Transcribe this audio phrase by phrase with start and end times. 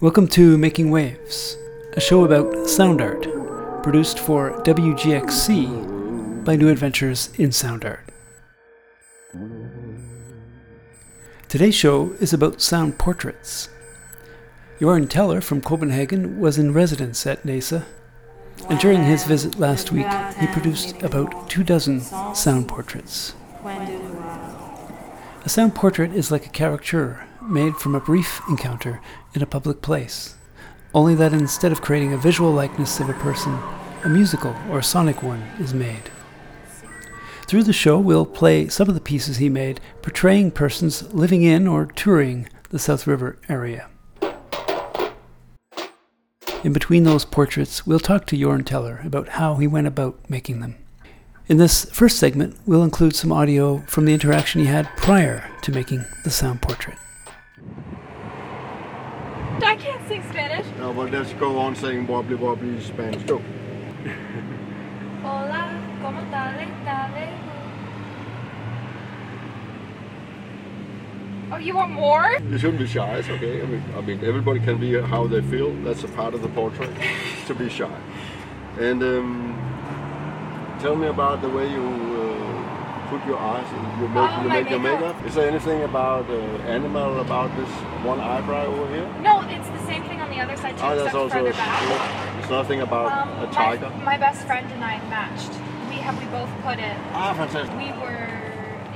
[0.00, 1.56] Welcome to Making Waves,
[1.92, 3.22] a show about sound art,
[3.84, 8.10] produced for WGXC by New Adventures in Sound Art.
[11.48, 13.68] Today's show is about sound portraits.
[14.80, 17.84] Jorn Teller from Copenhagen was in residence at NAISA,
[18.68, 20.06] and during his visit last week,
[20.38, 22.00] he produced about two dozen
[22.34, 23.34] sound portraits.
[25.44, 29.00] A sound portrait is like a caricature made from a brief encounter
[29.34, 30.36] in a public place,
[30.94, 33.58] only that instead of creating a visual likeness of a person,
[34.04, 36.10] a musical or sonic one is made.
[37.46, 41.68] Through the show, we'll play some of the pieces he made portraying persons living in
[41.68, 43.88] or touring the South River area.
[46.64, 50.60] In between those portraits, we'll talk to Jorn Teller about how he went about making
[50.60, 50.76] them.
[51.48, 55.72] In this first segment, we'll include some audio from the interaction he had prior to
[55.72, 56.96] making the sound portrait.
[59.64, 60.66] I can't sing Spanish.
[60.78, 63.22] No, but let's go on saying wobbly wobbly Spanish.
[63.24, 63.42] Go.
[65.22, 66.84] Hola, ¿cómo estás?
[66.84, 67.41] Dale.
[71.52, 72.38] Oh, you want more?
[72.48, 73.16] You shouldn't be shy.
[73.18, 73.60] It's okay.
[73.62, 75.70] I mean, I mean, everybody can be how they feel.
[75.84, 76.90] That's a part of the portrait
[77.46, 77.94] to be shy.
[78.80, 83.66] And um, tell me about the way you uh, put your eyes.
[84.00, 85.26] You make, Oh, you make your makeup.
[85.26, 86.34] Is there anything about uh,
[86.76, 87.68] animal about this
[88.02, 89.06] one eyebrow over here?
[89.20, 91.36] No, it's the same thing on the other side too, Ah, that's also.
[91.36, 92.38] further back.
[92.38, 93.90] There's nothing about Um, a tiger.
[93.90, 95.52] My, my best friend and I matched.
[95.90, 96.96] We have we both put it.
[97.12, 97.76] Ah, fantastic.
[97.76, 98.40] We were.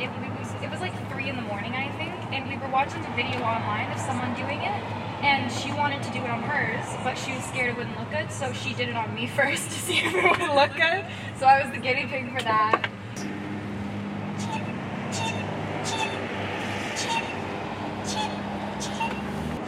[0.00, 0.94] It, we was, it was like
[1.28, 4.60] in the morning, I think, and we were watching a video online of someone doing
[4.60, 4.82] it.
[5.22, 8.10] And she wanted to do it on hers, but she was scared it wouldn't look
[8.10, 11.04] good, so she did it on me first to see if it would look good.
[11.38, 12.90] So I was the guinea pig for that.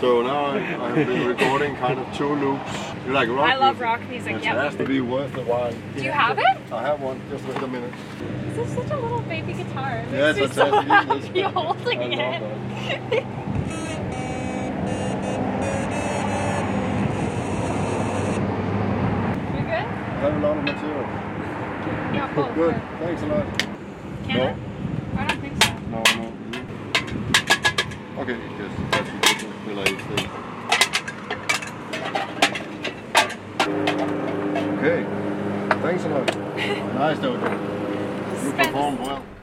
[0.00, 2.70] So now I, I've been recording kind of two loops.
[3.04, 3.50] You like rock?
[3.50, 3.82] I love music?
[3.82, 5.72] rock music, has to Be worth the while.
[5.96, 6.57] Do you have it?
[6.70, 7.20] I have one.
[7.30, 7.92] Just wait a minute.
[8.54, 9.98] This is such a little baby guitar.
[9.98, 12.42] It Yeah, makes so happy holding it.
[18.28, 19.72] You good?
[19.72, 21.06] I have a lot of material.
[22.14, 22.54] Yeah, both.
[22.54, 22.74] Good.
[23.00, 23.46] Thanks a lot.
[24.26, 24.42] Can No.
[24.44, 25.22] I?
[25.22, 25.70] I don't think so.
[25.90, 26.26] No, no.
[28.22, 29.10] Okay, yes, that's
[29.42, 30.26] the related thing.
[34.78, 35.00] Okay,
[35.82, 36.26] thanks a lot.
[36.98, 38.44] Nice, Dojo.
[38.44, 39.37] You performed well.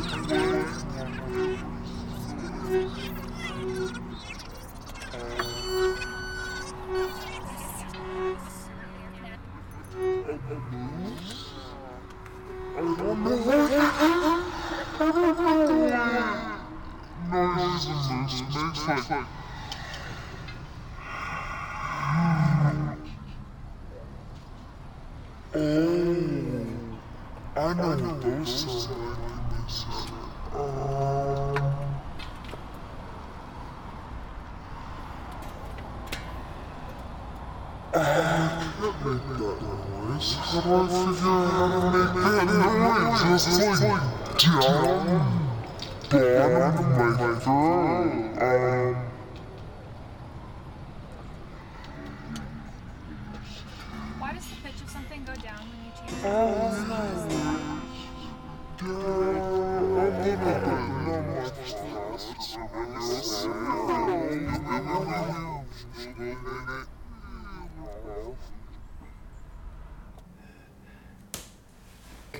[0.00, 0.30] Thank
[2.70, 3.27] you.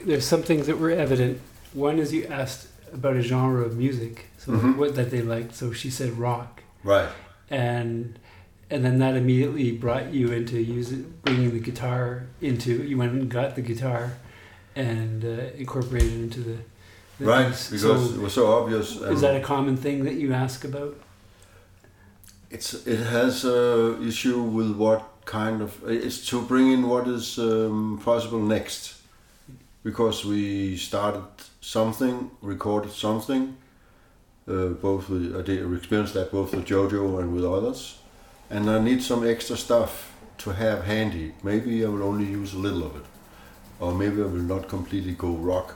[0.08, 1.38] There's some things that were evident.
[1.74, 4.76] One is you asked about a genre of music, so Mhm.
[4.78, 5.54] what that they liked.
[5.54, 7.10] So she said rock, Right.
[7.50, 8.18] and
[8.70, 12.70] and then that immediately brought you into using bringing the guitar into.
[12.90, 14.12] You went and got the guitar,
[14.74, 15.28] and uh,
[15.62, 16.56] incorporated it into the.
[17.18, 17.68] the Right, piece.
[17.68, 18.96] because So it was so obvious.
[19.14, 20.94] is that a common thing that you ask about?
[22.50, 27.38] It's it has a issue with what kind of it's to bring in what is
[27.38, 28.94] um, possible next,
[29.88, 31.24] because we started
[31.62, 33.56] something, recorded something.
[34.46, 37.80] Uh, both with I did experience that both with Jojo and with others,
[38.50, 39.92] and I need some extra stuff
[40.42, 41.32] to have handy.
[41.42, 43.06] Maybe I will only use a little of it,
[43.80, 45.68] or maybe I will not completely go rock.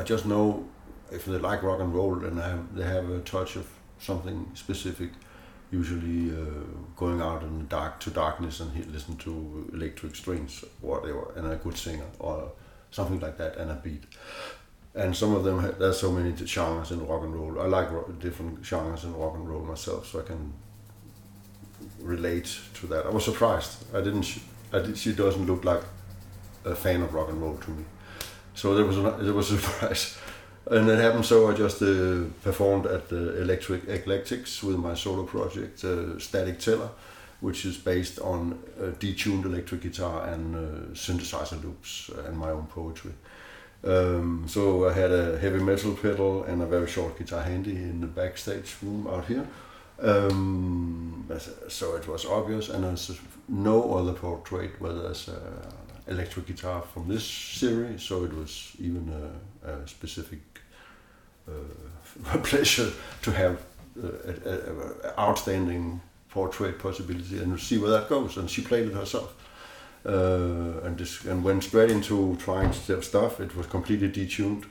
[0.00, 0.64] I just know
[1.12, 3.66] if they like rock and roll and have, they have a touch of
[3.98, 5.10] something specific
[5.70, 6.64] usually uh,
[6.96, 11.56] going out in the dark to darkness and listen to electric strings whatever and a
[11.56, 12.50] good singer or
[12.90, 14.04] something like that and a beat.
[14.94, 17.60] And some of them there's so many genres in rock and roll.
[17.60, 17.88] I like
[18.18, 20.52] different genres in rock and roll myself so i can
[22.00, 23.06] relate to that.
[23.06, 23.84] I was surprised.
[23.94, 24.26] I didn't
[24.72, 25.82] I did, she doesn't look like
[26.64, 27.84] a fan of rock and roll to me.
[28.54, 30.18] So there was a, there was a surprise.
[30.70, 35.24] And it happened so I just uh, performed at the Electric Eclectics with my solo
[35.24, 36.90] project uh, Static Teller,
[37.40, 40.58] which is based on uh, detuned electric guitar and uh,
[40.92, 43.12] synthesizer loops and my own poetry.
[43.84, 48.00] Um, so I had a heavy metal pedal and a very short guitar handy in
[48.00, 49.46] the backstage room out here.
[50.00, 51.28] Um,
[51.68, 53.18] so it was obvious, and there's
[53.48, 55.72] no other portrait where there's a
[56.08, 59.12] electric guitar from this series, so it was even
[59.64, 60.40] a, a specific
[61.48, 62.90] uh, pleasure
[63.22, 63.64] to have
[63.96, 66.00] an outstanding
[66.30, 68.36] portrait possibility and see where that goes.
[68.36, 69.34] And she played it herself.
[70.06, 73.40] Uh, and this, and went straight into trying st- stuff.
[73.40, 74.64] It was completely detuned,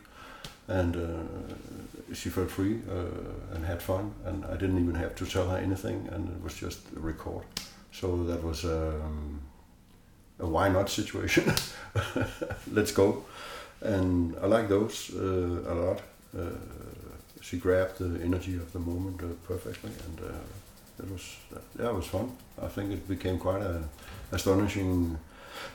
[0.68, 4.14] and uh, she felt free uh, and had fun.
[4.26, 7.44] And I didn't even have to tell her anything, and it was just a record.
[7.92, 9.42] So that was um,
[10.40, 11.54] a why not situation.
[12.72, 13.26] Let's go.
[13.82, 16.02] And I like those uh, a lot.
[16.36, 16.50] Uh,
[17.42, 20.22] she grabbed the energy of the moment uh, perfectly, and
[21.00, 21.36] it was
[21.80, 22.32] yeah, it was fun.
[22.62, 23.84] I think it became quite a
[24.32, 25.18] astonishing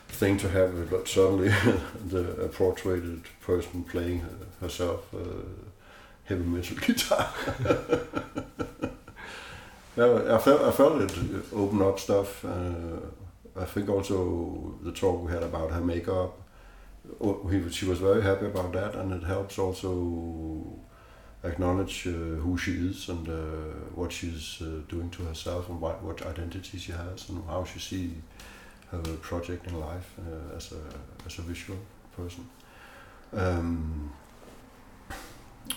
[0.09, 1.49] thing to have but suddenly
[2.07, 4.23] the a portraited person playing
[4.61, 5.19] herself uh,
[6.25, 7.29] heavy metal guitar.
[9.97, 11.13] yeah, I felt I felt it
[11.53, 12.45] opened up stuff.
[12.45, 13.01] Uh,
[13.61, 16.33] I think also the talk we had about her makeup.
[17.21, 20.79] oh, she was very happy about that, and it helps also
[21.45, 23.33] acknowledge uh, who she is and uh,
[23.95, 27.79] what she's uh, doing to herself and what, what identity she has and how she
[27.79, 28.13] sees
[28.91, 30.15] her project in life
[30.55, 30.81] as a
[31.27, 31.79] as a visual
[32.15, 32.47] person.
[33.33, 34.13] Um,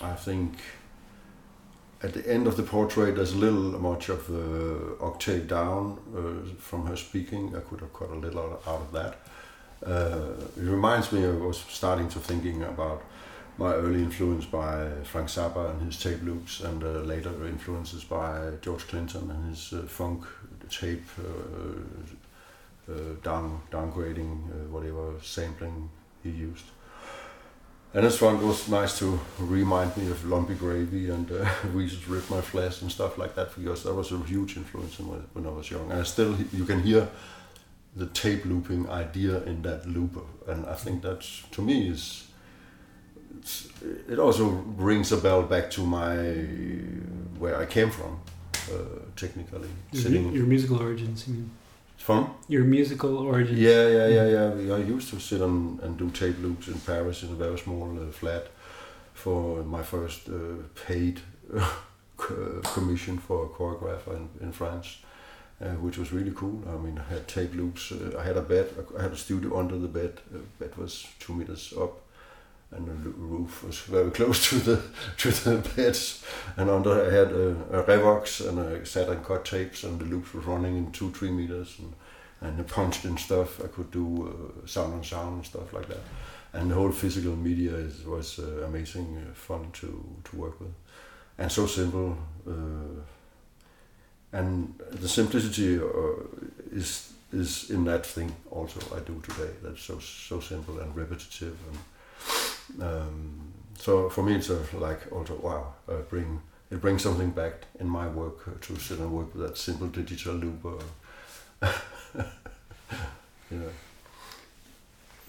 [0.02, 0.58] I think
[2.02, 6.54] at the end of the portrait, there's a little much of the octave down uh,
[6.58, 7.56] from her speaking.
[7.56, 9.18] I could have cut a little out, out of that.
[9.84, 13.02] Uh, it reminds me, I was starting to thinking about
[13.58, 18.50] my early influence by Frank Zappa and his tape loops, and uh, later influences by
[18.60, 20.24] George Clinton and his uh, funk
[20.68, 25.88] tape uh, uh, down downgrading uh, whatever sampling
[26.22, 26.64] he used.
[27.94, 32.28] And this one was nice to remind me of Lumpy Gravy and uh, Weasels Rip
[32.28, 35.50] My Flesh and stuff like that because that was a huge influence in when, I
[35.50, 35.90] was young.
[35.90, 37.08] And I still, you can hear
[37.94, 42.25] the tape looping idea in that loop, and I think that's to me is
[44.08, 44.44] it also
[44.76, 46.16] rings a bell back to my
[47.38, 48.20] where I came from,
[48.72, 48.76] uh,
[49.14, 51.50] technically Your, sitting your musical origins, you mean?
[51.96, 52.30] from.
[52.48, 53.58] Your musical origins.
[53.58, 54.74] Yeah, yeah, yeah, yeah.
[54.74, 57.98] I used to sit on and do tape loops in Paris in a very small
[57.98, 58.46] uh, flat
[59.14, 61.20] for my first uh, paid
[62.62, 64.98] commission for a choreographer in, in France,
[65.60, 66.62] uh, which was really cool.
[66.68, 67.92] I mean, I had tape loops.
[67.92, 68.66] Uh, I had a bed.
[68.98, 70.20] I had a studio under the bed.
[70.30, 72.00] The bed was two meters up,
[72.70, 74.82] and the roof was very close to the
[75.18, 76.24] to the beds.
[76.56, 80.04] And under I had a, a Revox, and I sat and cut tapes, and the
[80.04, 81.92] loops were running in two three meters, and
[82.40, 83.60] and I punched in stuff.
[83.64, 86.00] I could do uh, sound on sound and stuff like that.
[86.52, 90.74] And the whole physical media is, was uh, amazing, uh, fun to to work with,
[91.38, 92.16] and so simple.
[92.46, 93.02] Uh,
[94.32, 95.82] and the simplicity uh,
[96.72, 99.52] is is in that thing also I do today.
[99.62, 101.78] That's so so simple and repetitive, and
[102.80, 107.88] um, so for me it's like also wow, uh, bring it brings something back in
[107.88, 110.64] my work uh, to sit and work with that simple digital loop.
[111.62, 111.72] Uh,
[113.50, 113.70] you know.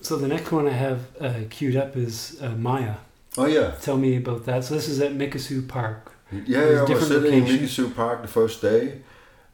[0.01, 2.95] So the next one I have uh, queued up is uh, Maya.
[3.37, 4.63] Oh yeah, Tell me about that.
[4.63, 6.11] So this is at Mikisew Park.
[6.31, 6.85] yeah.
[6.87, 7.45] I was sitting in.
[7.45, 9.01] Mikisew Park the first day.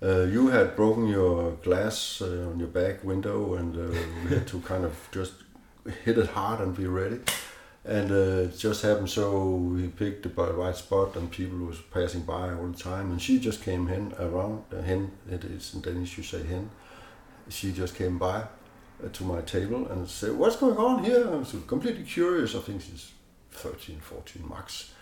[0.01, 4.45] Uh, you had broken your glass uh, on your back window, and uh, we had
[4.47, 5.33] to kind of just
[6.03, 7.19] hit it hard and be ready.
[7.85, 12.21] And uh, it just happened so we picked the right spot, and people was passing
[12.21, 13.11] by all the time.
[13.11, 14.63] And she just came hen around.
[14.71, 16.69] Uh, hen, it is in Danish you say hen.
[17.49, 18.43] She just came by
[19.03, 22.55] uh, to my table and said, "What's going on here?" I was completely curious.
[22.55, 23.11] I think she's
[23.51, 24.93] 13, 14 max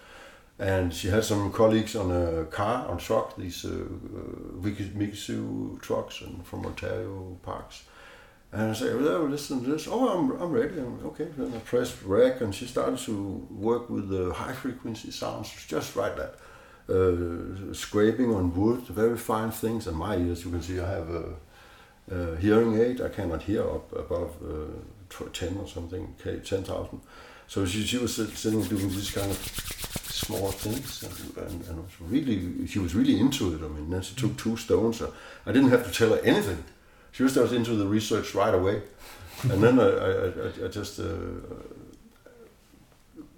[0.62, 5.82] and she had some colleagues on a car on truck these uh, uh, Miki- Mikisew
[5.82, 7.84] trucks and from Ontario parks
[8.51, 11.60] and I said well listen to this oh I'm, I'm ready I'm, okay then I
[11.60, 16.36] pressed rec and she started to work with the high frequency sounds just right that
[16.89, 21.10] uh, scraping on wood very fine things and my ears you can see I have
[21.10, 21.25] a,
[22.12, 27.01] a hearing aid I cannot hear up above uh, 10 or something K 10,000
[27.48, 29.38] so she, she was sitting doing these kind of
[30.10, 33.62] small things and, and, and was really she was really into it.
[33.63, 35.01] I mean, then she took two stones.
[35.46, 36.63] I didn't have to tell her anything.
[37.12, 38.82] She was just into the research right away,
[39.44, 41.06] and then I, I, I, I just uh,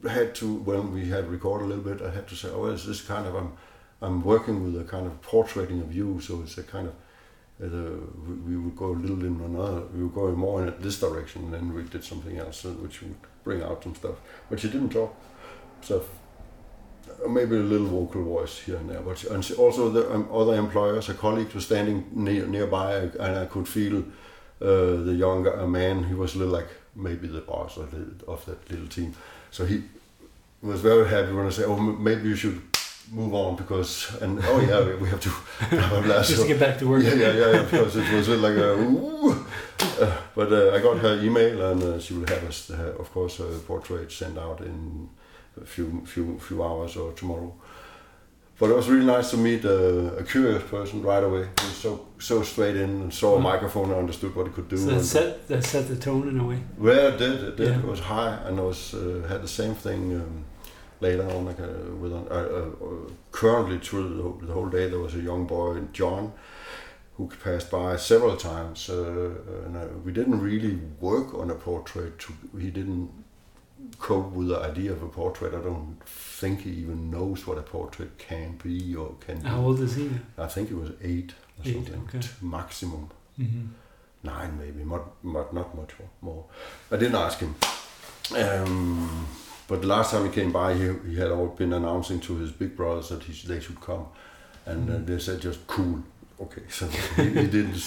[0.07, 2.01] had to when we had recorded a little bit.
[2.01, 3.53] I had to say, oh, this kind of I'm
[4.01, 6.93] I'm working with a kind of portraiting of you, so it's a kind of
[7.63, 7.67] uh,
[8.45, 9.81] we, would go a little in another.
[9.93, 13.01] We were going more in this direction, and then we did something else, uh, which
[13.01, 14.15] would bring out some stuff.
[14.49, 15.15] But she didn't talk,
[15.81, 16.03] so
[17.29, 19.01] maybe a little vocal voice here and there.
[19.01, 23.45] But and also the um, other employers, a colleague was standing near, nearby, and I
[23.45, 23.97] could feel
[24.61, 26.03] uh, the younger man.
[26.03, 29.13] He was a little like maybe the boss of, the, of that little team.
[29.51, 29.83] So he
[30.61, 32.61] was very happy when I said, "Oh, m- maybe you should."
[33.11, 35.29] Move on because and oh yeah we- we have to
[35.69, 36.21] blah, blah, blah.
[36.23, 37.03] Just So- to get back to work.
[37.03, 38.75] yeah, yeah, yeah, yeah, because it was like a.
[38.79, 39.45] Ooh.
[39.99, 43.11] Uh, but uh, I got her email, and uh, she will have us, uh, of
[43.11, 45.09] course, a portrait sent out in
[45.61, 47.53] a few, few, few hours or tomorrow.
[48.59, 51.47] But it was really nice to meet uh, a curious person right away.
[51.59, 53.43] He was so so straight in and saw a Mm.
[53.43, 54.77] microphone and understood what it could do.
[54.77, 56.59] So that and- set that set the tone in a way.
[56.77, 57.43] well, it did.
[57.43, 57.67] It did.
[57.69, 57.79] Yeah.
[57.79, 60.45] It was high, and I was uh, had the same thing um,
[61.01, 61.45] later on.
[61.45, 64.99] Like uh, with an, uh, uh, uh, currently through the whole, the whole day, there
[64.99, 66.31] was a young boy, John,
[67.17, 69.31] who passed by several times, uh,
[69.65, 72.19] and uh, we didn't really work on a portrait.
[72.19, 73.09] To, he didn't
[74.03, 75.53] cope with the idea of a portrait.
[75.53, 79.47] I don't think he even knows what a portrait can be or can be.
[79.47, 80.09] How old is he?
[80.37, 82.27] I think he was eight or Eight, something, okay.
[82.41, 83.65] maximum Mm-hmm.
[84.23, 85.91] nine maybe, not, not, not much
[86.21, 86.43] more.
[86.91, 87.55] I didn't ask him.
[88.37, 89.25] Um,
[89.67, 92.51] but the last time he came by, he, he had all been announcing to his
[92.51, 94.05] big brothers that he, they should come.
[94.65, 96.03] And uh, they said just cool.
[96.41, 97.83] Okay, so he, he didn't,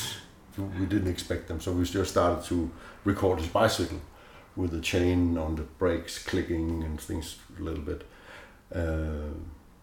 [0.81, 1.61] we didn't expect them.
[1.61, 2.71] So we just started to
[3.05, 4.01] record his bicycle
[4.57, 8.03] with the chain on the brakes clicking and things a little bit.
[8.75, 9.33] Uh,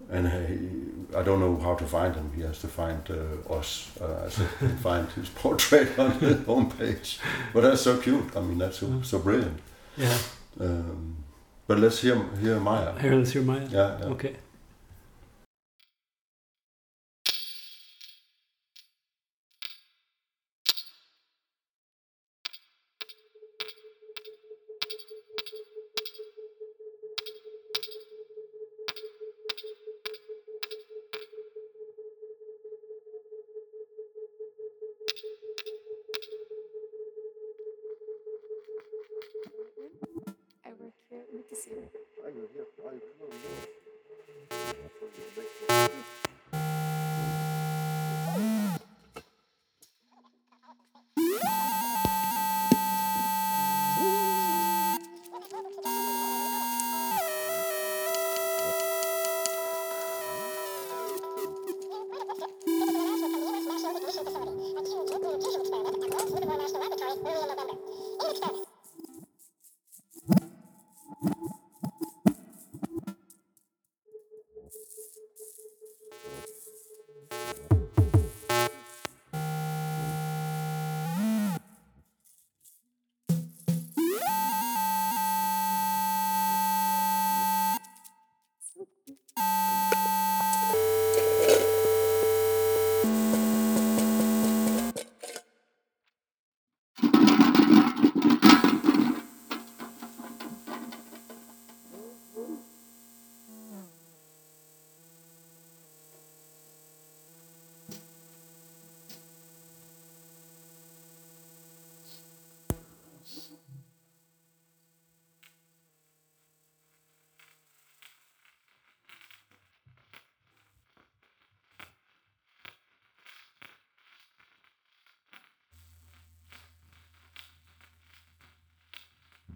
[0.10, 2.32] and he, I don't know how to find him.
[2.36, 3.90] He has to find uh, us.
[4.00, 4.30] Uh,
[4.82, 7.20] find his portrait on the homepage.
[7.54, 8.36] But that's so cute.
[8.36, 9.60] I mean, that's so, so brilliant.
[9.98, 10.18] Yeah.
[10.60, 11.24] Um,
[11.68, 13.00] but let's hear hear Maya.
[13.00, 13.68] Here, let's hear Maya.
[13.70, 14.06] Yeah, yeah.
[14.08, 14.36] Okay.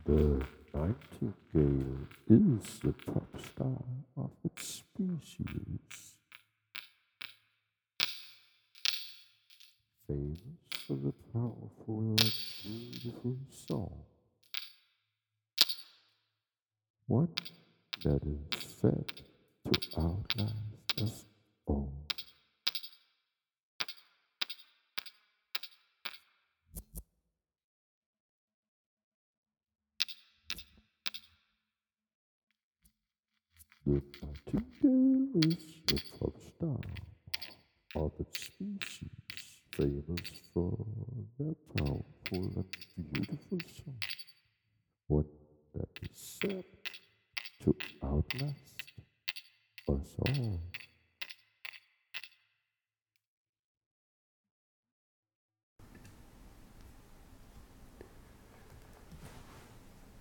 [0.08, 0.42] The
[0.74, 3.84] nightingale is the top star
[4.16, 6.16] of its species.
[10.08, 10.40] Famous
[10.88, 12.34] for the powerful and
[12.64, 13.36] beautiful
[13.68, 13.77] song.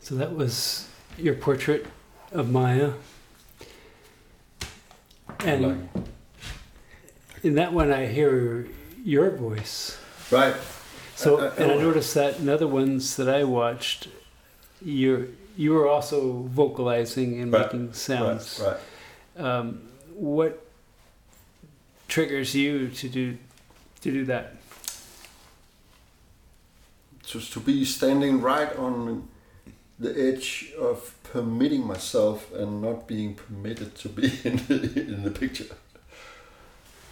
[0.06, 0.86] So that was
[1.18, 1.84] your portrait
[2.30, 2.92] of Maya.
[5.40, 5.88] And
[7.42, 8.68] in that one, I hear
[9.02, 9.98] your voice.
[10.30, 10.54] Right.
[11.16, 14.06] So, Uh, uh, and I uh, noticed that in other ones that I watched,
[14.80, 18.60] you're you were also vocalizing and Right, making sounds.
[18.62, 18.76] Right.
[19.36, 19.44] right.
[19.44, 20.64] Um, what
[22.06, 23.38] triggers you to do
[24.02, 24.54] to do that?
[27.24, 29.26] Just to be standing right on
[29.98, 35.30] the edge of permitting myself and not being permitted to be in the, in the
[35.30, 35.74] picture.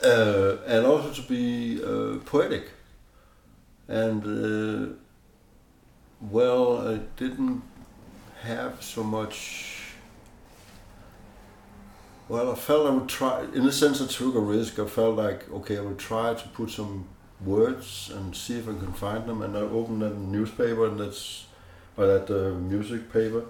[0.02, 2.68] Uh, and also to be uh, poetic.
[3.88, 4.94] And uh,
[6.20, 7.62] well, I didn't
[8.42, 9.94] have so much.
[12.28, 13.44] Well, I felt I would try.
[13.54, 14.78] In a sense, I took a risk.
[14.78, 17.06] I felt like okay, I would try to put some
[17.44, 19.42] words and see if I can find them.
[19.42, 21.46] And I opened that newspaper, and that's
[21.96, 23.44] or that uh, music paper,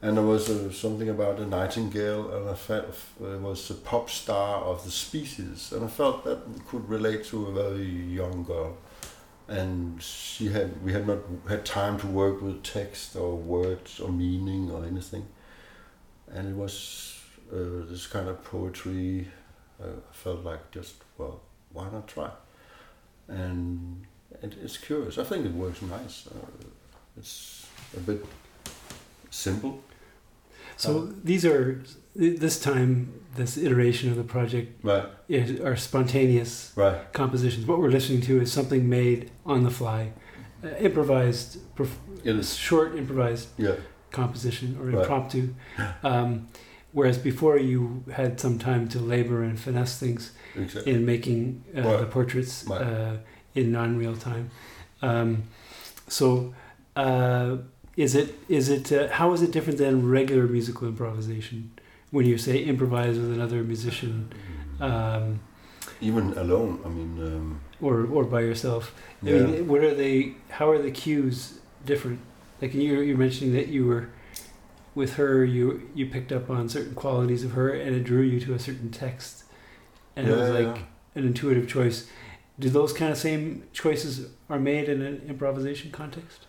[0.00, 2.86] and there was uh, something about a nightingale, and I felt
[3.20, 6.38] it was a pop star of the species, and I felt that
[6.68, 8.76] could relate to a very young girl,
[9.48, 14.10] and she had we had not had time to work with text or words or
[14.10, 15.26] meaning or anything,
[16.32, 17.20] and it was
[17.52, 19.28] uh, this kind of poetry.
[19.80, 21.40] Uh, I felt like just well,
[21.72, 22.30] why not try?
[23.28, 24.06] And
[24.42, 25.18] it, it's curious.
[25.18, 26.26] I think it works nice.
[26.26, 26.66] Uh,
[27.16, 28.24] it's a bit
[29.30, 29.82] simple.
[30.76, 31.82] So these are
[32.14, 37.66] this time this iteration of the project Right, is, are spontaneous right, compositions.
[37.66, 40.12] What we're listening to is something made on the fly,
[40.64, 42.54] uh, improvised, perf- it is.
[42.56, 43.76] short improvised Yeah,
[44.10, 44.98] composition or Right.
[44.98, 45.54] impromptu.
[46.02, 46.48] Um,
[46.92, 50.92] whereas before you had some time to labor and finesse things exactly.
[50.92, 53.18] in making uh, the portraits uh,
[53.54, 54.50] in non-real time.
[55.02, 55.44] Um,
[56.08, 56.54] so,
[56.98, 57.58] uh,
[57.96, 61.70] is it is it uh, how is it different than regular musical improvisation?
[62.10, 64.32] When you say improvise with another musician,
[64.80, 65.40] um,
[66.00, 70.34] Even alone, I mean, um, or or by yourself, I yeah, mean, what are they?
[70.48, 72.20] How are the cues different?
[72.60, 74.10] Like you you're mentioning that you were
[74.94, 78.40] with her, you you picked up on certain qualities of her, and it drew you
[78.40, 79.44] to a certain text,
[80.16, 80.82] and it was like yeah.
[81.14, 82.08] an intuitive choice.
[82.58, 86.47] Do those kind of same choices are made in an improvisation context?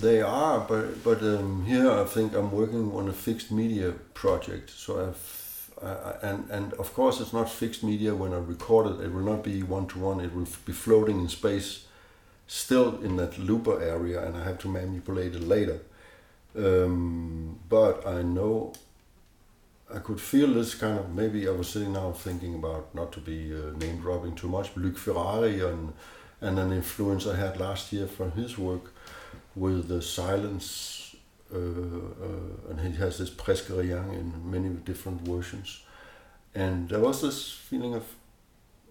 [0.00, 4.70] They are, but but um, here I think I'm working on a fixed media project.
[4.70, 5.38] So I've
[5.82, 9.04] I, and and of course it's not fixed media when I record it.
[9.04, 10.20] It will not be one to one.
[10.20, 11.84] It will be floating in space,
[12.46, 15.80] still in that looper area, and I have to manipulate it later.
[16.56, 18.72] Um, but I know
[19.94, 23.20] I could feel this kind of maybe I was sitting now thinking about not to
[23.20, 25.92] be uh, name dropping too much, Luc Ferrari and
[26.40, 28.92] and an influence I had last year from his work
[29.54, 31.16] with the silence,
[31.52, 35.82] uh, uh, and he has this presque in many different versions,
[36.54, 38.04] and there was this feeling of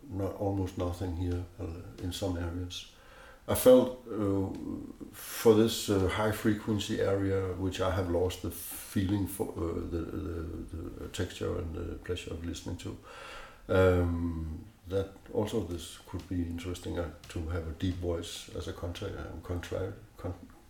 [0.09, 2.87] not almost nothing here uh, in some areas.
[3.49, 4.47] I felt uh,
[5.13, 9.99] for this uh, high frequency area, which I have lost the feeling for uh, the,
[9.99, 12.97] the, the texture and the pleasure of listening to.
[13.69, 18.73] Um, that also this could be interesting uh, to have a deep voice as a
[18.73, 19.93] contra, um, contra,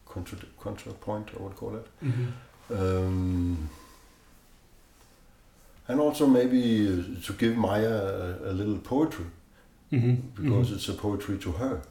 [0.06, 1.88] con, contra, contrapoint, I would call it.
[2.04, 2.28] Mm-hmm.
[2.74, 3.70] Um,
[5.88, 9.26] and also maybe uh, to give Maya a, a little poetry
[9.92, 10.44] Mm-hmm.
[10.44, 11.82] because it's a poetry to her.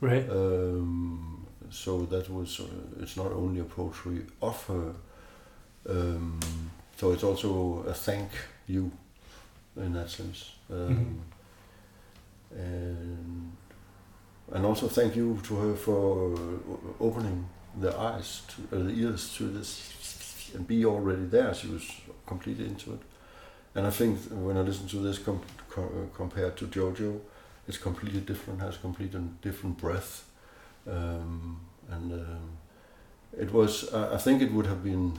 [0.00, 0.26] right.
[0.30, 4.94] Um, so that was uh, it's not only a poetry of her.
[5.88, 6.40] Um,
[6.96, 8.30] so it's also a thank
[8.66, 8.90] you
[9.76, 10.52] in that sense.
[10.70, 11.20] Um,
[12.54, 13.52] And
[14.50, 16.38] and also thank you to her for uh,
[17.00, 17.48] opening
[17.80, 21.54] the eyes, to, uh, the ears to this, and be already there.
[21.54, 21.90] She was
[22.26, 23.00] completely into it.
[23.74, 27.20] And I think when I listen to this com- co- uh, compared to JoJo,
[27.68, 30.24] it's completely different, has completely different breath.
[30.86, 32.50] Um, and um,
[33.38, 35.12] it was, I I think it would have been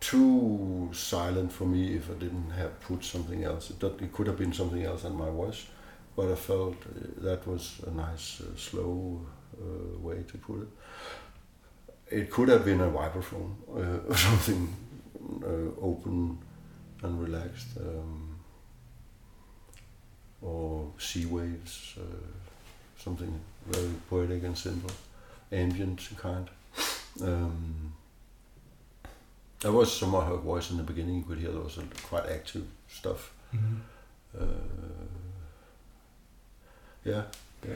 [0.00, 3.70] too silent for me if I didn't have put something else.
[3.70, 5.66] It, it could have been something else than my voice,
[6.16, 9.20] but I felt uh, that was a nice, uh, slow
[9.60, 10.68] uh, way to put it.
[12.10, 14.74] It could have been a vibraphone uh, or something
[15.42, 16.38] uh, open
[17.02, 18.38] and relaxed, um,
[20.40, 22.26] or sea waves, uh,
[22.96, 24.90] something very poetic and simple,
[25.50, 26.48] ambient kind.
[27.22, 27.92] Um,
[29.60, 31.16] there was some of her voice in the beginning.
[31.16, 33.32] You could hear there was a quite active stuff.
[34.38, 34.44] Uh,
[37.04, 37.22] yeah,
[37.66, 37.74] yeah.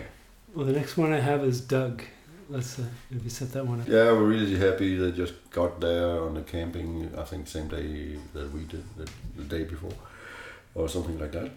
[0.55, 2.03] Well, the next one I have is Doug.
[2.51, 3.89] Let's uh, maybe set that one up.
[3.89, 7.11] Yeah, we're really happy they just got there on the camping.
[7.17, 9.93] I think same day that we did, the, the day before,
[10.75, 11.51] or something like that.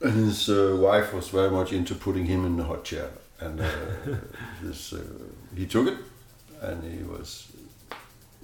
[0.00, 3.60] And his uh, wife was very much into putting him in the hot chair, and
[3.60, 3.68] uh,
[4.62, 5.02] this uh,
[5.56, 5.98] he took it,
[6.60, 7.52] and he was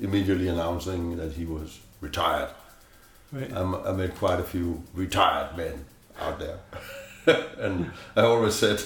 [0.01, 2.51] immediately announcing that he was retired.
[3.33, 3.53] Right.
[3.53, 5.85] I'm, I met quite a few retired men
[6.21, 6.59] out there,
[7.58, 8.82] and I always said,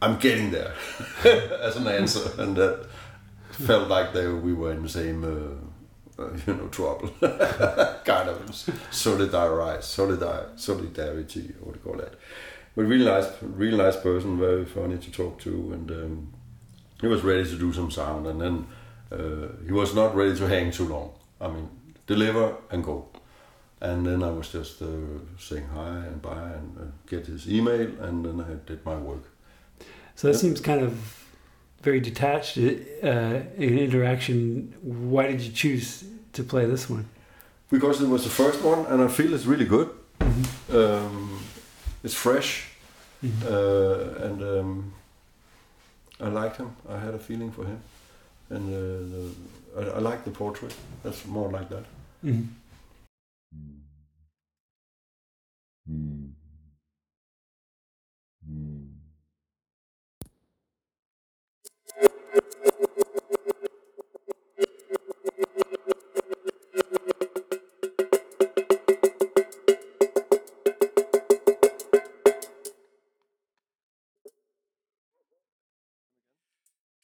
[0.00, 0.74] "I'm getting there,"
[1.60, 2.86] as an answer, and that
[3.50, 7.08] felt like they we were in the same, uh, uh, you know, trouble,
[8.04, 8.38] kind of
[8.90, 12.14] solidarize, solidar, solidarity, what do you call that?
[12.76, 16.32] But really nice, really nice person, very funny to talk to, and um,
[17.00, 18.66] he was ready to do some sound, and then
[19.12, 21.12] uh, he was not ready to hang too long.
[21.40, 21.68] I mean,
[22.06, 23.09] deliver and go.
[23.82, 24.86] And then I was just uh,
[25.38, 29.24] saying hi and bye and uh, get his email, and then I did my work.
[30.16, 30.40] So that Yep.
[30.40, 30.92] seems kind of
[31.82, 34.74] very detached uh, in interaction.
[34.82, 37.06] Why did you choose to play this one?
[37.70, 39.88] Because it was the first one, and I feel it's really good.
[40.72, 41.40] Um,
[42.04, 42.66] it's fresh,
[43.46, 44.92] uh, and um,
[46.20, 46.76] I liked him.
[46.88, 47.80] I had a feeling for him,
[48.50, 50.74] and uh, the, I, I like the portrait.
[51.02, 51.84] That's more like that.
[55.90, 56.34] Mhm.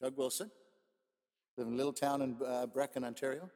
[0.01, 0.49] Doug Wilson.
[1.57, 3.49] Live in a little town in uh, Brecon, Ontario.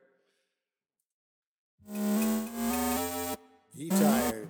[3.74, 4.50] He tired.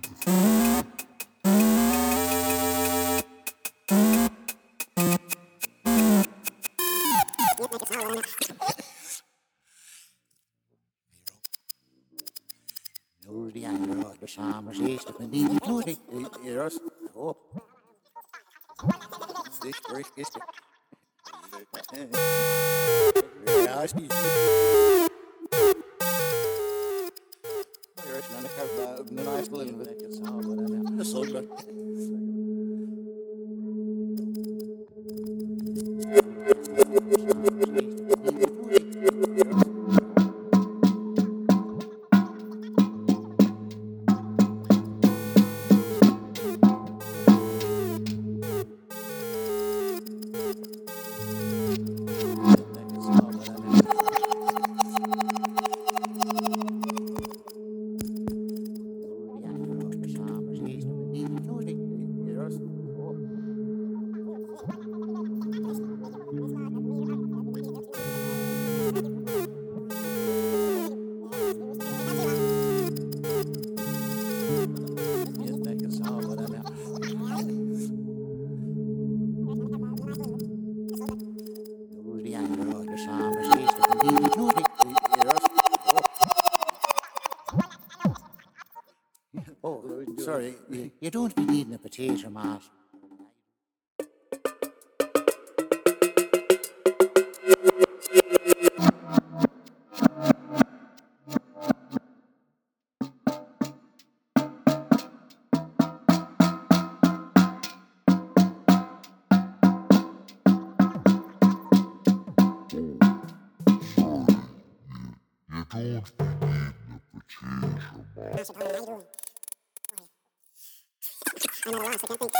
[121.65, 121.85] You don't
[122.21, 122.31] a.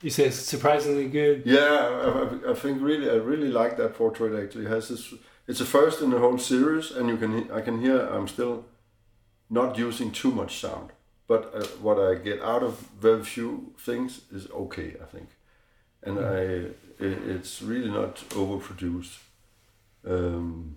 [0.00, 1.42] You say it's surprisingly good.
[1.44, 4.40] Yeah, I, I- think really, I really like that portrait.
[4.40, 5.12] Actually, it has this.
[5.48, 8.66] It's the first in the whole series, and you can, I can hear I'm still
[9.50, 10.90] not using too much sound,
[11.28, 15.28] but uh, what I get out of very few things is okay, I think,
[16.02, 19.18] and I, it, it's really not overproduced.
[20.06, 20.76] Um,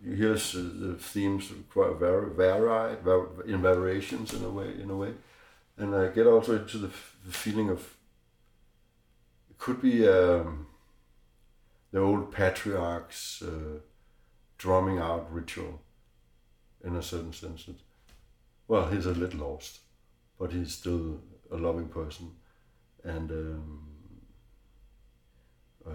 [0.00, 4.96] you hear the themes quite vari- varied, var- in variations in a way, in a
[4.96, 5.12] way,
[5.76, 6.90] and I get also into the,
[7.26, 7.96] the feeling of
[9.50, 10.66] it could be um,
[11.90, 13.80] the old patriarchs uh,
[14.58, 15.80] drumming out ritual
[16.84, 17.66] in a certain sense.
[18.68, 19.80] Well, he's a little lost,
[20.38, 22.30] but he's still a loving person,
[23.04, 23.80] and um,
[25.86, 25.90] uh,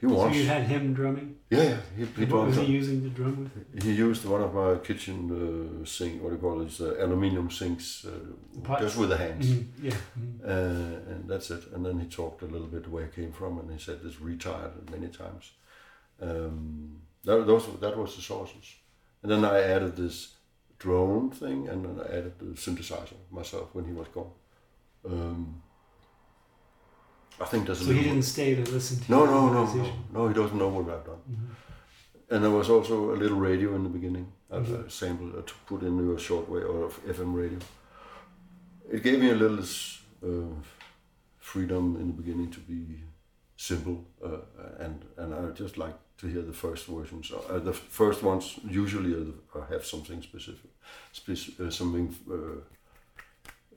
[0.00, 0.36] he So wants.
[0.36, 1.36] you had him drumming.
[1.50, 3.82] yeah, yeah, he, he What was he using the drum with?
[3.84, 7.50] he used one of my kitchen uh, sink, what do you call it, uh, aluminium
[7.50, 9.46] sinks, uh, just with the hands.
[9.46, 9.96] Mhm, Yeah.
[10.18, 10.40] mhm.
[10.44, 11.62] Uh, and that's it.
[11.72, 14.20] And then he talked a little bit where he came from, and he said this
[14.20, 15.52] retired many times.
[16.20, 18.74] Um, that, those, that was the sources.
[19.22, 20.34] And then I added this
[20.82, 24.32] drone thing, and then I added the synthesizer myself when he was gone.
[25.04, 25.62] Um,
[27.40, 30.28] I think a So he didn't stay to listen to no, no, no, no, no.
[30.28, 31.22] He doesn't know what I've done.
[31.30, 32.34] Mm-hmm.
[32.34, 34.26] And there was also a little radio in the beginning.
[34.50, 37.58] I uh, sampled uh, to put in a shortwave or of FM radio.
[38.90, 39.64] It gave me a little
[40.28, 40.54] uh,
[41.38, 42.80] freedom in the beginning to be
[43.56, 44.40] simple, uh,
[44.84, 47.32] and and I just like to hear the first versions.
[47.32, 49.12] Uh, the first ones usually
[49.54, 50.70] are have something specific,
[51.12, 52.60] spec- uh, something uh,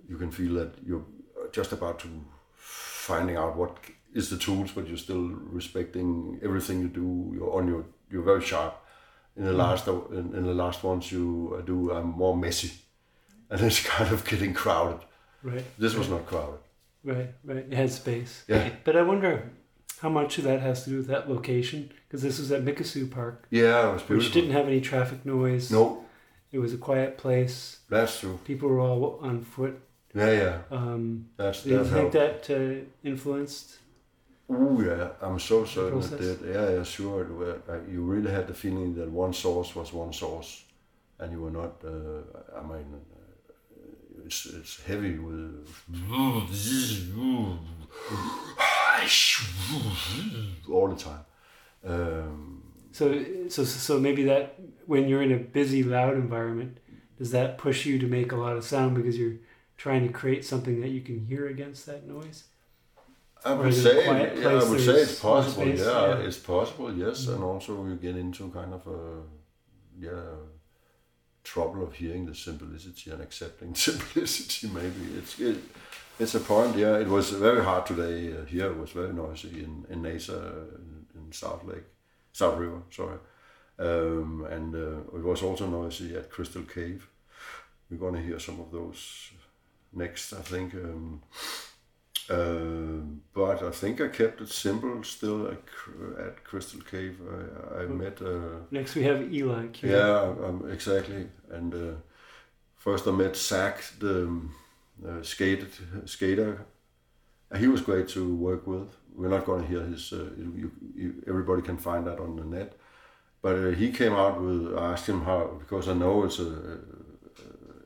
[0.07, 1.05] you can feel that you're
[1.51, 2.07] just about to
[2.55, 3.77] finding out what
[4.13, 5.25] is the tools, but you're still
[5.59, 7.33] respecting everything you do.
[7.35, 8.73] You're on your you're very sharp.
[9.37, 12.71] In the last in, in the last ones you uh, do, I'm more messy,
[13.49, 15.01] and it's kind of getting crowded.
[15.43, 15.65] Right.
[15.79, 16.59] This was not crowded.
[17.03, 17.65] Right, right.
[17.71, 18.43] It had space.
[18.47, 18.69] Yeah.
[18.83, 19.51] But I wonder
[20.01, 23.11] how much of that has to do with that location, because this was at Mikisew
[23.11, 24.17] Park, Yeah, it was beautiful.
[24.17, 25.69] which didn't have any traffic noise.
[25.69, 26.07] Nope.
[26.51, 27.79] It was a quiet place.
[27.89, 28.39] that's true.
[28.45, 29.77] People were all on foot.
[30.13, 32.47] Yeah, yeah, Um, that's do you think helped.
[32.47, 33.79] that uh, influenced?
[34.49, 36.39] Oh yeah, I'm so certain it did.
[36.55, 37.23] Yeah, yeah, sure.
[37.23, 40.63] It were, uh, you really had the feeling that one source was one source,
[41.19, 41.83] and you were not.
[41.83, 42.21] Uh,
[42.59, 45.67] I mean, uh, it's it's heavy with
[50.71, 51.25] all the time.
[51.85, 53.05] Um, So,
[53.49, 56.79] so, so maybe that when you're in a busy, loud environment,
[57.17, 59.39] does that push you to make a lot of sound because you're
[59.77, 62.45] trying to create something that you can hear against that noise?
[63.43, 65.63] I would is it a say, yeah, I would say it's possible.
[65.63, 65.79] space?
[65.79, 66.27] Yeah, Yeah.
[66.27, 66.91] it's possible.
[67.05, 69.01] Yes, and also you get into kind of a
[69.99, 70.35] yeah
[71.43, 74.67] trouble of hearing the simplicity and accepting simplicity.
[74.73, 75.57] Maybe it's it,
[76.19, 76.75] it's a point.
[76.77, 78.33] Yeah, it was very hard today.
[78.33, 80.39] Uh, here it was very noisy in in NAISA
[81.35, 81.85] South Lake,
[82.31, 82.81] South River.
[82.89, 83.17] Sorry,
[83.79, 87.07] um, and uh, it was also noisy at Crystal Cave.
[87.89, 89.31] We're gonna hear some of those
[89.93, 90.73] next, I think.
[90.73, 91.21] Um,
[92.27, 95.61] um, but I think I kept it simple still at,
[96.19, 97.19] at Crystal Cave.
[97.21, 99.67] I, I met, uh, Next, we have Eli.
[99.67, 99.91] Q.
[99.91, 101.27] yeah, um, exactly.
[101.51, 101.93] And uh,
[102.77, 104.55] first I met Zach, the um,
[105.07, 105.69] uh, skated,
[106.05, 106.65] skater.
[107.51, 108.89] Uh, He was great to work with.
[109.15, 110.11] We're not going to hear his.
[110.11, 112.73] Uh, you, you, everybody can find that on the net.
[113.41, 114.77] But uh, he came out with.
[114.77, 116.79] I asked him how because I know it's a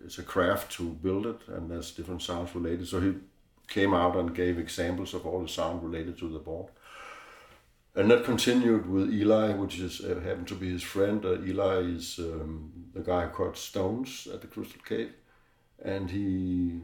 [0.09, 2.87] it's a craft to build it, and there's different sounds related.
[2.87, 3.13] So he
[3.67, 6.71] came out and gave examples of all the sound related to the board.
[7.95, 11.23] And that continued with Eli, which is uh, happened to be his friend.
[11.23, 15.13] Uh, Eli is um, the guy who cut stones at the Crystal Cave,
[15.83, 16.81] and he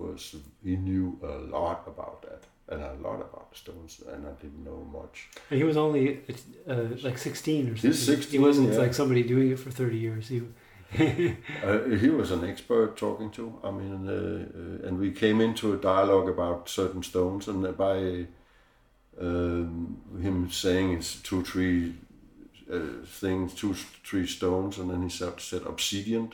[0.00, 4.32] was he knew a lot about that and a lot about the stones, and I
[4.42, 5.28] didn't know much.
[5.50, 6.20] And he was only
[6.68, 7.92] uh, like 16 or something.
[7.92, 8.78] 16, He wasn't yeah.
[8.78, 10.28] like somebody doing it for 30 years.
[10.28, 10.42] He,
[11.64, 13.60] Uh, he was an expert talking to.
[13.62, 18.26] I mean, uh, uh, and we came into a dialogue about certain stones, and by
[19.20, 21.94] um, him saying it's two, three
[22.72, 26.32] uh, things, two, three stones, and then he said, said obsidian.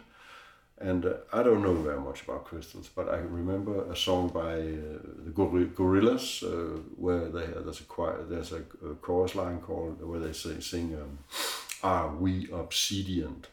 [0.79, 4.55] And uh, I don't know very much about crystals, but I remember a song by
[4.61, 9.61] uh, the Gor- Gorillaz uh, where they, there's a choir, there's a, a chorus line
[9.61, 11.19] called where they say, sing um,
[11.83, 13.45] "Are we obsidian?"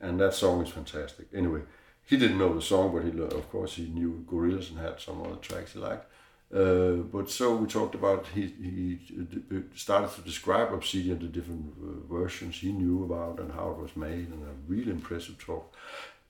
[0.00, 1.28] and that song is fantastic.
[1.34, 1.62] Anyway,
[2.04, 5.22] he didn't know the song, but he of course he knew Gorillaz and had some
[5.22, 6.06] other tracks he liked.
[6.54, 11.74] Uh, but so we talked about he he d- started to describe Obsidian, the different
[11.82, 15.74] uh, versions he knew about and how it was made, and a really impressive talk.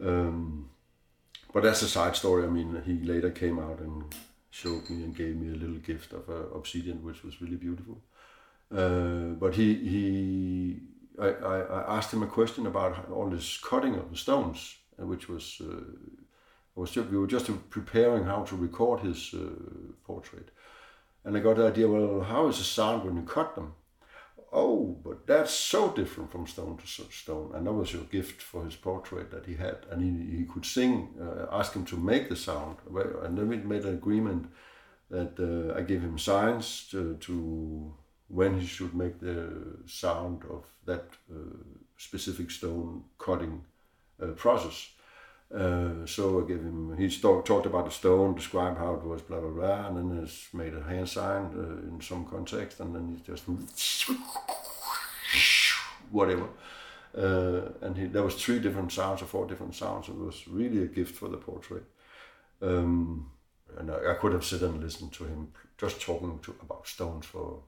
[0.00, 0.70] Um,
[1.52, 2.44] but that's a side story.
[2.44, 4.14] I mean, he later came out and
[4.50, 8.02] showed me and gave me a little gift of uh, Obsidian, which was really beautiful.
[8.74, 10.80] Uh, but he he
[11.18, 15.06] I, I, I asked him a question about all this cutting of the stones, uh,
[15.06, 15.80] which was uh,
[16.76, 20.50] I was just, we were just preparing how to record his uh, portrait,
[21.24, 21.88] and I got the idea.
[21.88, 23.74] Well, how is the sound when you cut them?
[24.58, 28.64] Oh, but that's so different from stone to stone, and that was your gift for
[28.64, 31.10] his portrait that he had, and he, he could sing.
[31.20, 32.78] Uh, ask him to make the sound,
[33.22, 34.46] and then we made an agreement
[35.10, 37.92] that uh, I gave him signs to, to
[38.28, 39.52] when he should make the
[39.84, 41.58] sound of that uh,
[41.98, 43.62] specific stone cutting
[44.36, 44.88] process.
[45.54, 49.22] Uh, so I gave him, he talk, talked about the stone, described how it was,
[49.22, 52.94] blah, blah, blah, and then just made a hand sign uh, in some context, and
[52.94, 53.44] then he just
[56.10, 56.48] whatever.
[57.16, 60.08] Uh, and he, there was three different sounds or four different sounds.
[60.08, 61.84] It was really a gift for the portrait.
[62.60, 63.30] Um,
[63.78, 67.26] and I, I could have sat and listened to him just talking to, about stones
[67.26, 67.62] for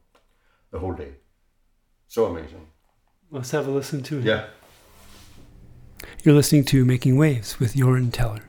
[0.71, 1.13] the whole day.
[2.09, 2.67] So amazing.
[3.31, 4.25] Let's have a listen to it.
[4.25, 4.47] Yeah.
[6.25, 8.43] You're listening to Making Waves with Joran Teller.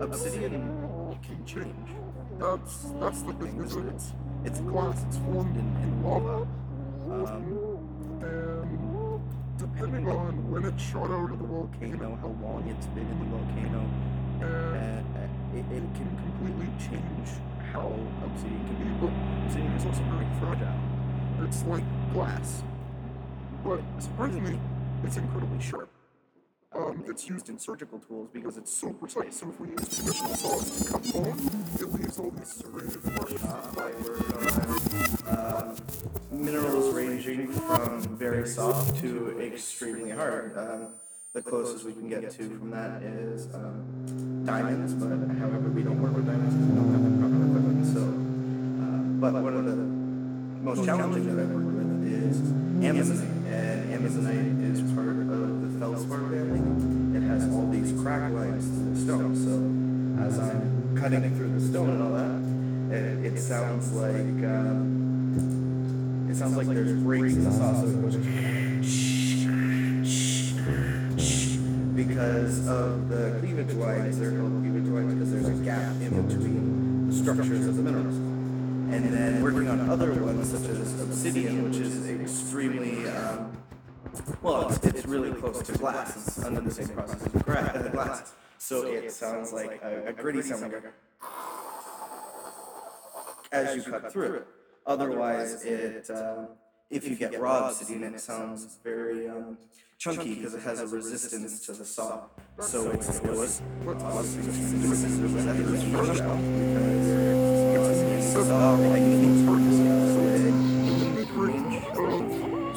[0.00, 1.90] Obsidian can change.
[2.38, 3.84] That's that's the thing, is it?
[3.84, 6.48] It's, it's glass, it's formed in, in lava.
[7.10, 7.70] Um,
[9.58, 13.26] depending on when it shot out of the volcano, how long it's been in the
[13.36, 13.84] volcano,
[14.40, 15.02] uh,
[15.54, 17.28] it, it can completely change
[17.70, 17.92] how
[18.24, 18.84] obsidian can be.
[18.98, 19.12] But
[19.44, 20.91] obsidian is also very fragile.
[21.44, 22.62] It's like glass.
[23.64, 24.58] But surprisingly,
[25.04, 25.90] it's incredibly sharp.
[26.74, 29.40] Um, it's used in surgical tools because it's so precise.
[29.40, 31.38] So if we use traditional saws to cut bone,
[31.74, 33.44] it leaves all these serrated marks.
[35.26, 35.76] Uh,
[36.30, 40.56] minerals ranging from very soft to extremely hard.
[40.56, 40.88] Um,
[41.34, 46.00] the closest we can get to from that is um, diamonds, but however, we don't
[46.00, 47.86] work with diamonds because we don't have the proper equipment.
[47.86, 48.02] So,
[48.82, 49.91] uh, but one of the
[50.62, 56.18] most challenging that I've worked with is Amazonite, and Amazonite is part of the feldspar
[56.18, 56.60] family.
[57.18, 59.34] It has all these crack lines to the stone.
[59.34, 59.58] So,
[60.24, 62.40] as I'm cutting through the stone and all that,
[62.96, 68.00] it, it sounds like um, it sounds like there's breaks in the saw, so it
[68.00, 68.16] goes
[71.96, 74.16] because of the cleavage lines.
[74.18, 78.21] They're called cleavage lines because there's a gap in between the structures of the minerals.
[78.92, 83.56] And then working on other ones such as obsidian, which is extremely um,
[84.42, 86.16] well, it's, it's really close to glass.
[86.16, 88.34] It's under the same process as gra- uh, glass.
[88.58, 90.92] So it sounds like a, a gritty sound like a
[93.52, 94.46] as you cut through it.
[94.86, 96.48] Otherwise, it um,
[96.90, 99.56] if you get raw obsidian, it sounds very um,
[99.98, 102.24] chunky because it has a resistance to the saw.
[102.60, 103.62] So it's it was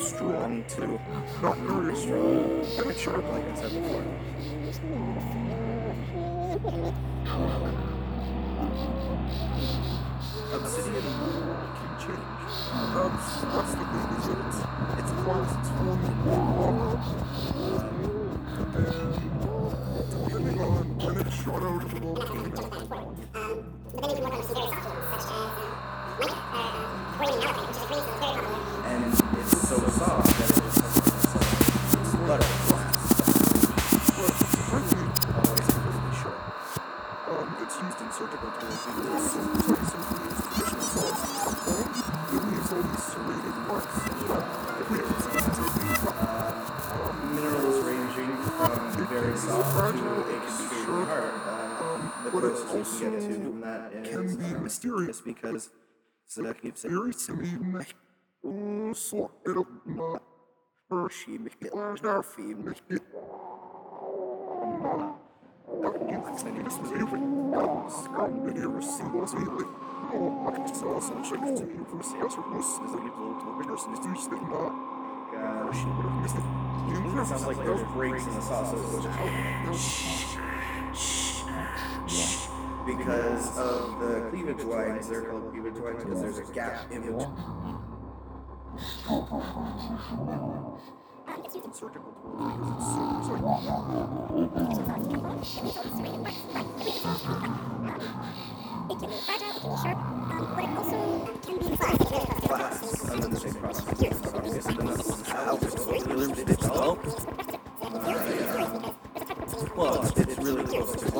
[0.05, 0.99] strong to
[1.41, 4.03] not very strong, but sharp like I said before.
[10.53, 11.07] Obsidian
[11.75, 12.35] can change.
[12.93, 14.39] That's that's the thing, is it?
[14.45, 14.59] It's,
[14.99, 16.89] it's glass, it's in lava.
[18.75, 18.91] And
[20.11, 22.65] depending on when it shot out of the volcano,
[55.19, 55.69] um, because
[56.27, 56.91] so that keeps it.
[56.91, 57.85] Very similar.
[58.93, 60.19] Så är det med
[77.17, 79.05] It sounds like there's breaks in the sausage.
[82.85, 87.35] Because of the cleavage lines, they're called cleavage lines because there's a gap in between.
[91.73, 94.25] Surgical tool because it's so-
[98.87, 100.99] It can be fragile, it can be sharp, um, but it also
[101.41, 101.97] can be flat.
[102.47, 103.85] Glass under the same process.
[109.75, 111.11] Well, it's, it's really close to.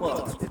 [0.00, 0.46] Well, it's,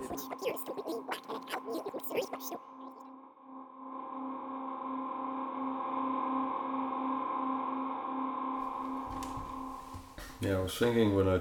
[10.41, 11.39] Yeah, I was thinking when I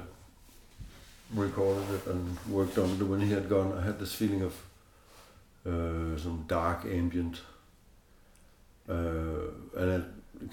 [1.35, 4.55] recorded it and worked on it when he had gone, I had this feeling of
[5.67, 7.41] uh, some dark ambient,
[8.89, 8.95] uh,
[9.77, 10.05] and it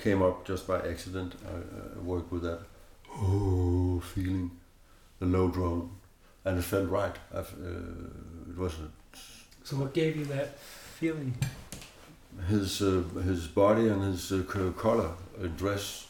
[0.04, 1.36] came up just by accident.
[1.46, 2.60] I, I worked with that
[3.18, 4.52] oh feeling,
[5.20, 5.90] the low drone,
[6.46, 7.16] and it felt right.
[7.34, 8.92] I've, uh, it wasn't
[9.64, 10.58] So what gave you that
[11.00, 11.34] feeling?
[12.50, 15.12] his uh, his body and his uh, co- color
[15.44, 16.08] uh, dress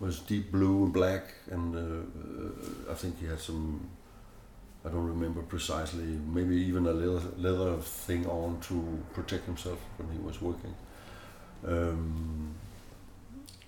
[0.00, 3.88] was deep blue and black, and uh, uh, I think he had some.
[4.84, 6.04] I don't remember precisely.
[6.34, 10.74] Maybe even a leather, leather thing on to protect himself when he was working.
[11.66, 12.54] Um,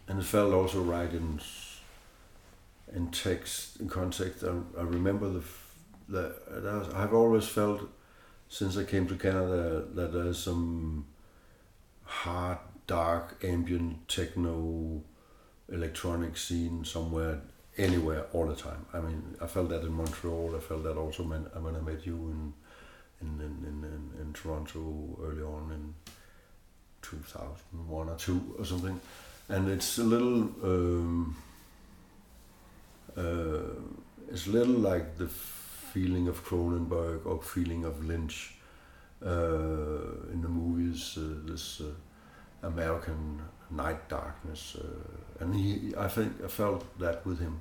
[0.08, 1.40] and it felt also right in
[2.94, 4.44] in text, in context.
[4.44, 5.42] I, I remember the
[6.08, 7.88] that I've always felt
[8.48, 11.06] since I came to Canada that there's some
[12.04, 15.02] hard, dark, ambient techno,
[15.72, 17.40] electronic scene somewhere,
[17.78, 18.84] anywhere, all the time.
[18.92, 20.54] I mean, I felt that in Montreal.
[20.54, 22.52] I felt that also when, when I met you in
[23.20, 25.94] in, in, in, in, Toronto early on in
[27.00, 29.00] 2001 or two or something.
[29.48, 31.36] And it's a little, um,
[33.16, 33.74] uh,
[34.30, 38.54] it's a little like the feeling of Cronenberg or feeling of Lynch
[39.24, 41.18] uh, in the movies.
[41.18, 41.92] Uh, this uh,
[42.66, 47.60] American night darkness, uh, and he, I think, I felt that with him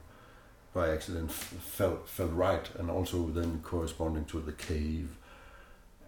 [0.73, 1.31] by accident.
[1.31, 5.17] Felt felt right, and also then corresponding to the cave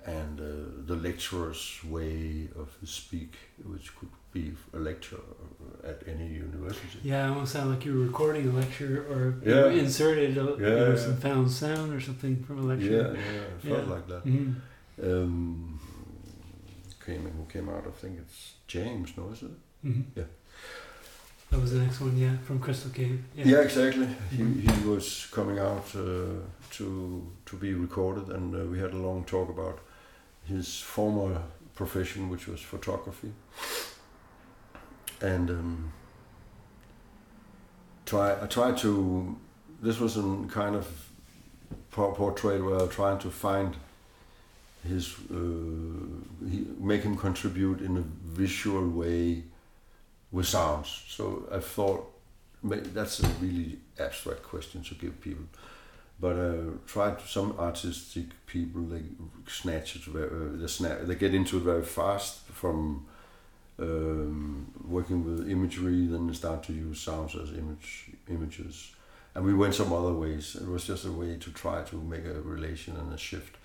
[0.05, 0.43] and uh,
[0.85, 3.33] the lecturer's way of speak,
[3.63, 5.19] which could be a lecture
[5.83, 6.99] at any university.
[7.03, 9.61] Yeah, it almost sounded like you were recording a lecture or you Yeah.
[9.61, 10.95] know, inserted a, you Yeah, know, yeah.
[10.97, 12.91] some found sound or something from a lecture.
[12.91, 13.93] Yeah, yeah, it felt Yeah.
[13.95, 14.25] like that.
[14.25, 14.55] Mhm.
[15.03, 15.79] Um,
[17.05, 17.85] came who came out?
[17.87, 19.51] I think it's James, no, is it?
[19.85, 20.03] Mhm.
[20.15, 20.23] Yeah.
[21.51, 23.19] That was the next one, yeah, from Crystal Cave.
[23.35, 24.07] Yeah, exactly.
[24.31, 26.41] He, he was coming out uh,
[26.77, 26.85] to
[27.45, 29.79] to be recorded, and uh, we had a long talk about
[30.47, 31.41] his former
[31.73, 33.33] profession, which was photography,
[35.21, 35.93] and um,
[38.05, 38.41] try.
[38.41, 39.35] I tried to.
[39.81, 40.87] This was a kind of
[41.91, 42.87] por- portrait where I
[43.21, 43.75] to find
[44.87, 48.03] his uh, he, make him contribute in a
[48.37, 49.43] visual way
[50.31, 51.03] with sounds.
[51.07, 52.11] So I thought
[52.63, 55.45] that's a really abstract question to give people.
[56.19, 56.55] But uh,
[56.87, 59.03] try to some artistic people they
[59.47, 63.05] snatch it very, uh, they snap they get into it very fast from
[63.79, 68.93] um, working with imagery, then they start to use sounds as image images,
[69.33, 70.55] and we went some other ways.
[70.55, 73.57] It was just a way to try to make a relation and a shift.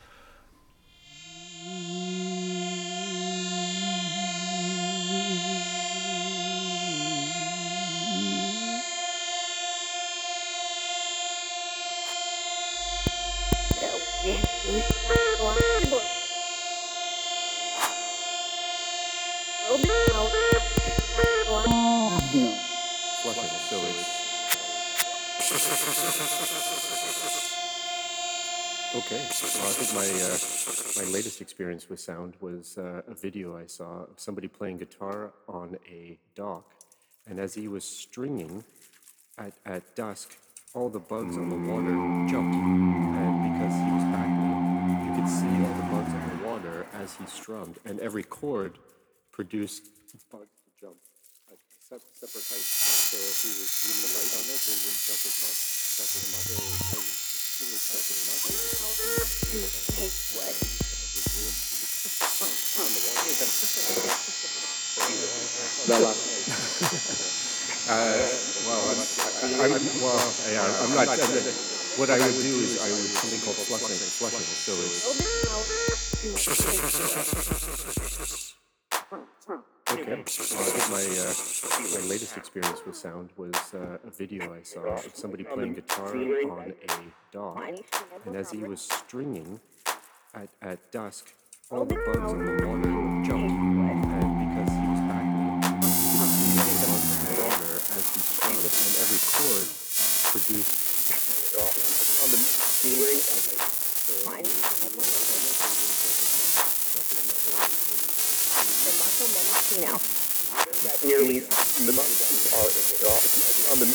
[29.12, 30.38] Okay, well, I think my uh,
[31.02, 35.32] my latest experience with sound was uh, a video I saw of somebody playing guitar
[35.48, 36.74] on a dock,
[37.26, 38.62] and as he was stringing
[39.36, 40.38] at, at dusk,
[40.74, 41.90] all the bugs on the water
[42.30, 44.54] jumped, and because he was backlit,
[45.02, 48.78] you could see all the bugs on the water as he strummed, and every chord
[49.32, 49.88] produced
[50.30, 50.98] bugs to jump
[51.50, 51.58] at
[52.14, 53.10] separate heights.
[53.10, 55.02] So if he was using the light on it, they wouldn't.
[55.02, 57.19] Jump as much.
[71.96, 73.98] What I would do is I would something called flushing.
[74.16, 74.40] Flushing.
[74.40, 74.72] So
[78.24, 78.49] it's.
[80.10, 80.26] Think
[80.90, 81.30] my uh,
[81.94, 86.08] my latest experience with sound was uh, a video I saw of somebody playing guitar
[86.08, 87.62] on a dock,
[88.26, 89.60] and as he was stringing
[90.34, 91.32] at, at dusk,
[91.70, 92.90] all the bugs in the water
[93.22, 94.02] jumped, and
[94.50, 94.98] because he was
[96.90, 99.68] all the water as he strummed, and every chord
[100.32, 100.90] produced
[109.20, 109.44] on the
[111.04, 112.64] Nearly the months are
[113.72, 113.86] on the.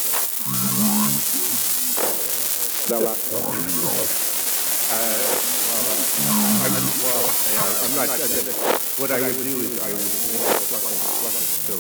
[2.85, 3.41] That last one.
[4.85, 5.17] Uh,
[5.73, 5.97] well,
[6.61, 8.05] I'm, well, yeah, I'm not.
[8.05, 8.21] Uh,
[9.01, 11.49] what I would do is I would make flushing, flushing.
[11.65, 11.73] So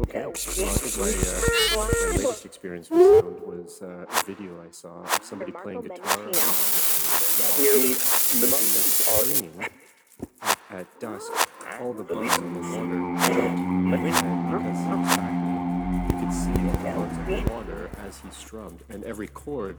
[0.00, 0.24] Okay.
[0.24, 1.36] Well, I think my, uh,
[1.76, 6.18] my latest experience with sound was uh, a video I saw of somebody playing guitar
[6.18, 6.91] on a dock.
[7.32, 9.64] Nearly the months are stringing
[10.42, 11.32] at, at dusk.
[11.80, 16.52] All the bugs in the water jumped, and because he was backing, you could see
[16.52, 19.78] all the bugs in the water as he strummed, and every chord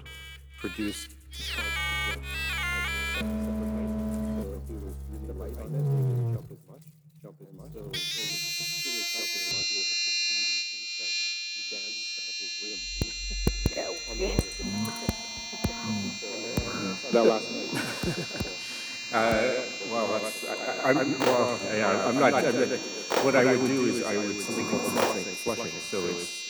[0.60, 1.12] produced.
[14.20, 14.53] The
[17.14, 17.47] That last
[19.14, 19.61] Uh,
[19.91, 22.34] well, that's, I, I'm, well, yeah, I'm not.
[22.34, 22.55] I'm,
[23.24, 25.24] what I would do is I would something called flushing.
[25.45, 25.80] Flushing.
[25.86, 26.41] So it's.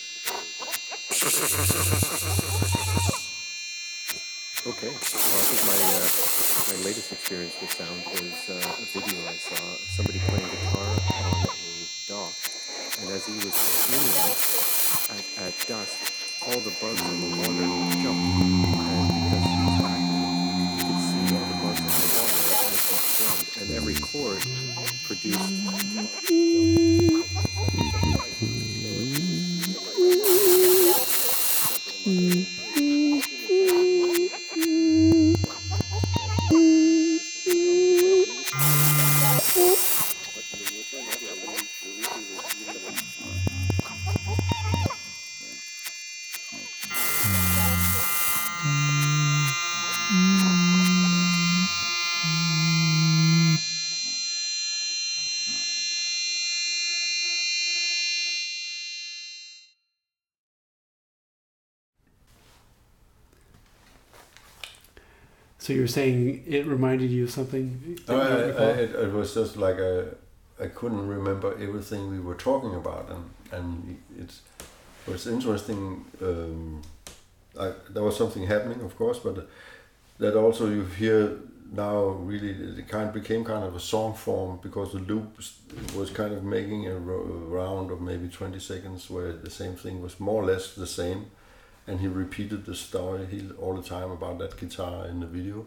[4.65, 4.87] Okay.
[4.87, 6.07] Well, I think my uh,
[6.71, 10.87] my latest experience with sound was uh, a video I saw of somebody playing guitar
[10.87, 11.59] on a
[12.07, 12.31] dock,
[13.01, 14.23] and as he was stringing
[15.11, 15.99] at, at dusk,
[16.47, 17.67] all the bugs in the water
[17.99, 20.12] jumped, and because he was backing, you could
[21.63, 21.89] all the
[22.79, 24.43] strummed, and every chord
[65.63, 67.65] So you were saying it reminded you of something?
[67.85, 70.03] you I, I, it, it was just like I,
[70.61, 74.41] I couldn't remember everything we were talking about, and and it's
[75.07, 76.03] it was interesting.
[76.21, 76.81] Um,
[77.57, 79.47] I, there was something happening, of course, but
[80.17, 81.39] that also you hear
[81.71, 82.49] now really
[82.79, 85.37] it kind of became kind of a song form because the loop
[85.95, 90.19] was kind of making a round of maybe 20 seconds where the same thing was
[90.19, 91.27] more or less the same
[91.87, 95.65] and he repeated the story he, all the time about that guitar in the video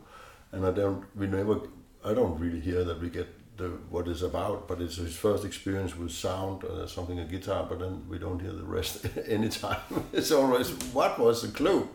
[0.53, 1.61] and i don't we never
[2.05, 5.45] i don't really hear that we get the what it's about but it's his first
[5.45, 9.81] experience with sound or something a guitar but then we don't hear the rest anytime
[10.13, 11.89] it's always what was the clue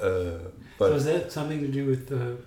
[0.00, 0.38] uh,
[0.78, 2.38] but so is that something to do with the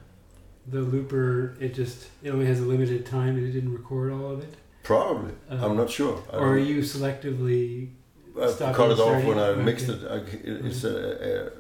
[0.68, 1.56] the looper?
[1.60, 4.54] It just it only has a limited time and it didn't record all of it.
[4.84, 5.34] Probably.
[5.50, 6.22] Um, I'm not sure.
[6.32, 7.89] I or are you selectively?
[8.42, 9.64] I stopping cut it off when I Okay.
[9.64, 10.00] mixed it.
[10.10, 11.52] I, it it's a, a,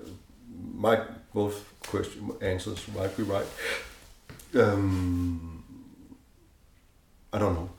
[0.73, 1.03] might
[1.33, 3.45] both question answers might be right.
[4.55, 5.63] Um,
[7.31, 7.69] I don't know.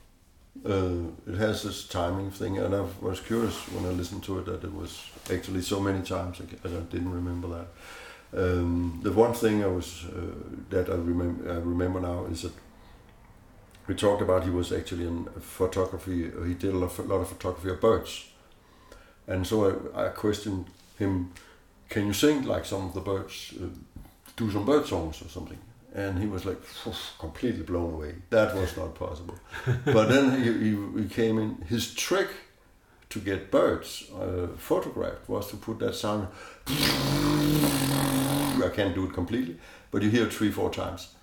[0.67, 4.47] Uh, it has this timing thing, and I was curious when I listened to it
[4.47, 7.69] that it was actually so many times I, I didn't remember that.
[8.37, 10.35] Um, the one thing I was uh,
[10.71, 12.53] that I remember I remember now is that
[13.87, 16.31] we talked about he was actually in photography.
[16.47, 18.31] He did a lot, a lot of photography of birds,
[19.27, 20.67] and so I, I questioned
[20.99, 21.33] him.
[21.89, 23.55] Can you sing like some of the birds?
[23.61, 23.67] Uh,
[24.37, 25.59] do some bird songs or something?
[25.95, 26.61] And he was like
[27.19, 28.15] completely blown away.
[28.31, 29.39] That was not possible.
[29.85, 31.65] but then he, he, he came in.
[31.69, 32.29] His trick
[33.11, 36.27] to get birds uh, photographed was to put that sound.
[38.63, 39.57] I can't do it completely,
[39.93, 41.15] but you hear it three, four times.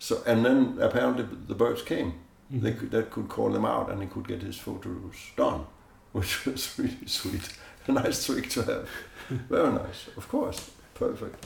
[0.00, 2.14] So and then apparently the birds came.
[2.50, 5.66] They could, that could call them out, and he could get his photos done,
[6.12, 7.48] which was really sweet.
[7.86, 8.88] A nice trick to have.
[9.28, 11.44] Very nice, of course, perfect.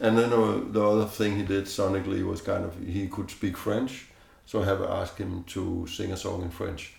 [0.00, 3.56] And then uh, the other thing he did sonically was kind of he could speak
[3.56, 4.06] French,
[4.46, 6.94] So I have asked him to sing a song in French.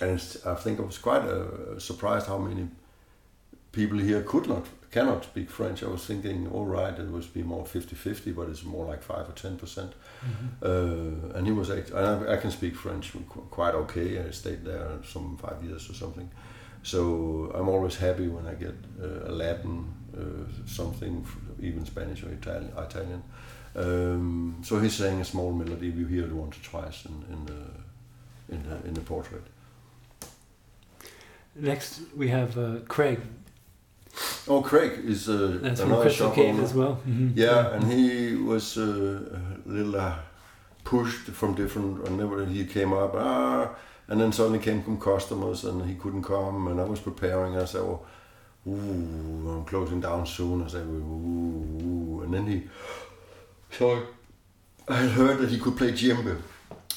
[0.00, 2.68] And I think I was quite uh, surprised how many
[3.78, 5.82] people here could not, cannot speak French.
[5.82, 9.28] I was thinking, all right, it must be more 50-50, but it's more like 5
[9.30, 9.58] or 10%.
[9.58, 9.92] percent
[10.62, 13.12] Uh, and he was, act- I, I can speak French
[13.58, 14.08] quite okay.
[14.18, 16.28] I stayed there some five years or something.
[16.82, 17.00] So
[17.56, 19.74] I'm always happy when I get uh, a Latin
[20.16, 21.24] uh, something,
[21.68, 22.72] even Spanish or Italian.
[22.88, 23.22] Italian.
[23.76, 25.90] Um, so he sang a small melody.
[25.90, 27.62] We hear it once or twice in, in the
[28.54, 29.44] in the in the portrait.
[31.54, 33.18] Next, we have uh, Craig.
[34.48, 36.64] Oh, Craig is uh, That's from another Crystal shop Cave owner.
[36.64, 36.98] as well.
[37.06, 37.32] Mhm.
[37.36, 37.74] Yeah, Yeah.
[37.74, 38.82] and he was uh,
[39.66, 40.14] a little uh,
[40.84, 42.06] pushed from different.
[42.08, 43.68] And never he came up, ah,
[44.08, 46.68] and then suddenly came some customers, and he couldn't come.
[46.70, 47.56] And I was preparing.
[47.56, 48.00] I said, "Oh,
[48.66, 52.22] ooh, I'm closing down soon." I said, "Ooh," ooh.
[52.24, 52.62] and then he,
[53.70, 54.00] sorry,
[54.88, 56.36] I had heard that he could play djembe,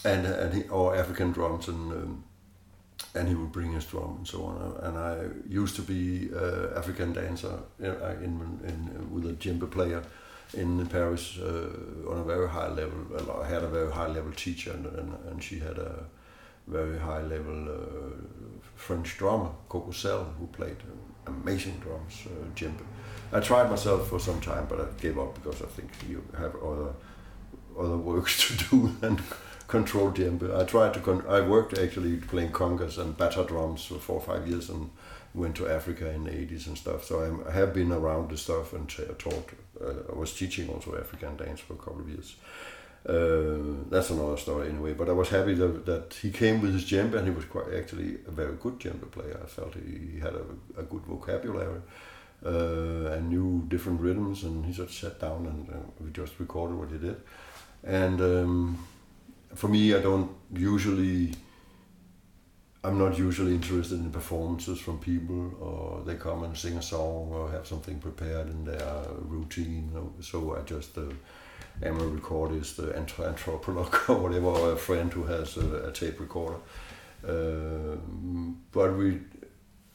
[0.06, 1.92] and and he or African drums and.
[1.92, 2.24] Um,
[3.14, 4.78] and he would bring his drum and so on.
[4.84, 5.18] And I
[5.50, 10.02] used to be uh, African dancer uh, in, in, with a djembe player
[10.54, 13.00] in Paris uh, on a very high level.
[13.42, 16.06] I had a very high level teacher, and, and, and she had a
[16.68, 20.78] very high level uh, French drummer, Coco Sel, who played
[21.28, 22.84] amazing drums, uh, djembe.
[23.34, 26.56] I tried myself for some time, but I gave up because I think you have
[26.56, 26.94] other
[27.80, 29.20] other works to do than
[29.72, 30.48] control djembe.
[30.62, 31.00] I tried to.
[31.00, 34.90] Con- I worked actually playing congas and bata drums for four or five years, and
[35.34, 37.06] went to Africa in the eighties and stuff.
[37.06, 39.50] So I'm, I have been around the stuff and t- taught.
[39.80, 42.36] Uh, I was teaching also African dance for a couple of years.
[43.08, 44.94] Uh, that's another story anyway.
[44.94, 47.74] But I was happy that, that he came with his djembe, and he was quite
[47.80, 49.40] actually a very good djembe player.
[49.44, 50.46] I felt he, he had a,
[50.78, 51.82] a good vocabulary.
[52.44, 56.76] Uh, and knew different rhythms, and he just sat down and uh, we just recorded
[56.76, 57.16] what he did.
[57.84, 58.78] And um,
[59.56, 61.34] for me, I don't usually.
[62.84, 67.30] I'm not usually interested in performances from people, or they come and sing a song
[67.32, 69.92] or have something prepared in their routine.
[70.22, 71.04] So I just uh,
[71.84, 75.92] am a recordist, uh, anthrop- anthropologist, or whatever, or a friend who has a, a
[75.92, 76.58] tape recorder.
[77.28, 79.20] Um, but we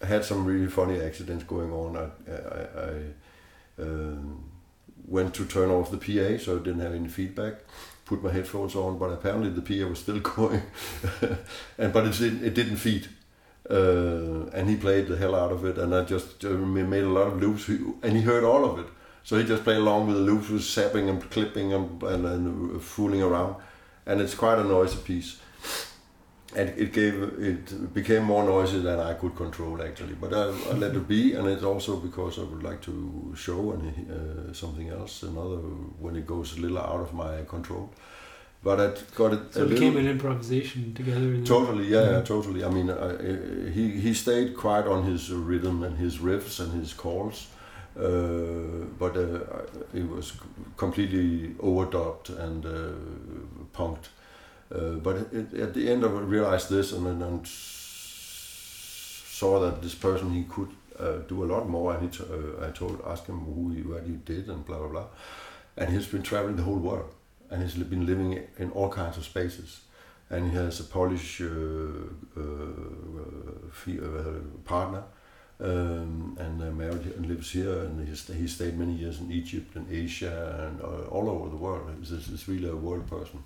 [0.02, 1.96] had some really funny accidents going on.
[1.96, 4.44] I, I, I um,
[5.06, 7.54] went to turn off the PA, so I didn't have any feedback.
[8.06, 10.62] Put my headphones on, but apparently the PA was still going,
[11.78, 13.08] and but it didn't, it didn't feed.
[13.68, 17.08] Uh, and he played the hell out of it, and I just uh, made a
[17.08, 18.86] lot of loops, and he heard all of it.
[19.24, 22.82] So he just played along with the loops, was sapping and clipping and, and, and
[22.82, 23.56] fooling around,
[24.06, 25.40] and it's quite a noisy piece
[26.54, 30.14] and it gave it became more noisy than I could control actually.
[30.14, 33.72] But I, I let it be, and it's also because I would like to show
[33.72, 35.58] and uh, something else, another
[35.98, 37.90] when it goes a little out of my control.
[38.62, 38.86] But I
[39.16, 39.40] got it.
[39.54, 41.34] So it became little- an improvisation together.
[41.34, 42.64] in Totally, yeah, yeah, totally.
[42.64, 46.72] I mean, I, I- he he stayed quite on his rhythm and his riffs and
[46.80, 47.46] his calls,
[47.98, 49.40] uh, but uh,
[49.94, 50.32] it was
[50.76, 52.70] completely overdubbed and uh,
[53.72, 54.08] punked.
[54.74, 57.46] Uh, but it, at the end, I realized this and then and
[59.36, 61.94] saw that this person he could uh, do a lot more.
[61.94, 64.88] And he uh, I told, asked him who he, what he did and blah blah
[64.88, 65.06] blah.
[65.76, 67.14] And he's been traveling the whole world,
[67.50, 69.80] and he's been living in all kinds of spaces.
[70.30, 71.46] And he has a Polish uh,
[72.36, 72.40] uh,
[74.64, 75.04] partner,
[75.60, 77.78] um, and uh, married and lives here.
[77.80, 81.88] And he stayed many years in Egypt and Asia and all over the world.
[82.00, 83.44] He's, he's really a world person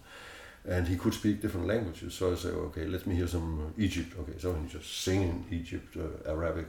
[0.69, 2.15] and he could speak different languages.
[2.15, 4.15] So I said, okay, let me hear some Egypt.
[4.21, 6.67] Okay, so he just sing in Egypt, uh, Arabic,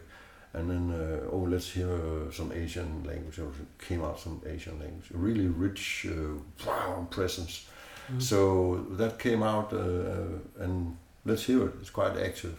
[0.54, 3.40] and then uh, oh, let's hear uh, some Asian language.
[3.40, 7.68] Or came out some Asian language, really rich, uh, wow presence.
[8.12, 8.22] Mm.
[8.22, 11.74] So that came out, uh, and let's hear it.
[11.82, 12.58] It's quite active.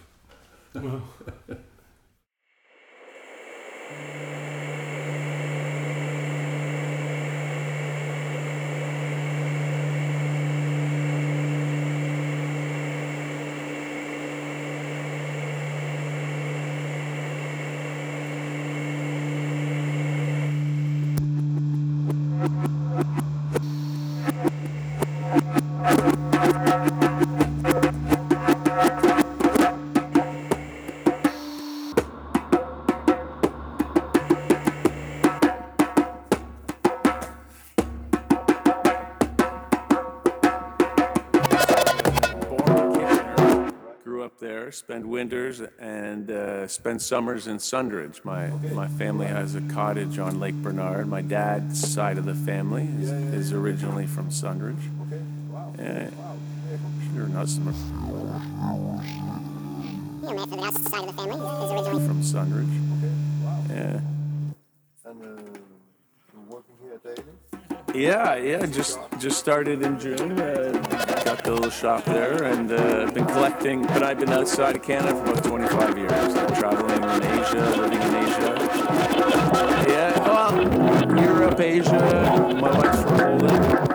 [0.75, 1.03] Wow.
[45.23, 48.25] winters and uh, spent summers in Sundridge.
[48.25, 51.07] My my family has a cottage on Lake Bernard.
[51.07, 54.85] My dad's side of the family is, is originally from Sundridge.
[55.79, 56.11] Uh,
[57.21, 57.67] or not some
[60.25, 61.39] Yeah, man, for the outside of the family.
[61.61, 62.75] He's originally from Sundridge.
[63.71, 64.01] Yeah.
[65.05, 65.27] And uh,
[66.33, 68.05] you're working here daily?
[68.07, 68.67] Yeah, yeah.
[68.67, 70.41] Just just started in June.
[70.41, 70.92] Uh,
[71.37, 73.87] got the little shop there, and uh, I've been collecting.
[73.87, 76.13] But I've been outside of Canada for about 25 years.
[76.13, 78.55] I'm traveling in Asia, living in Asia.
[79.89, 82.57] Yeah, well, Europe, Asia.
[82.61, 83.92] My wife's from Poland.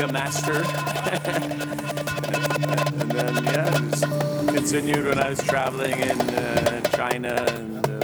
[0.00, 0.64] conga master.
[3.00, 4.04] and then, yeah, just
[4.56, 8.00] continued when I was traveling in uh, China and uh,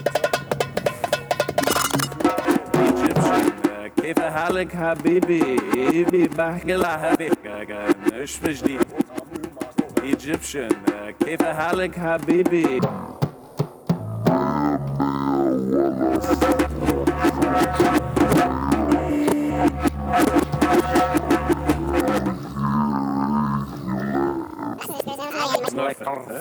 [2.93, 3.47] Egyptian.
[3.64, 8.78] Uh, كيف حالك حبيبي؟ إيبي بحكي لحبيبك مش مجدي.
[10.12, 10.72] Egyptian.
[10.72, 12.80] Uh, كيف حالك حبيبي؟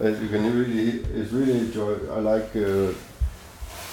[0.00, 1.94] You can really, it's really enjoy.
[2.12, 2.92] I like uh,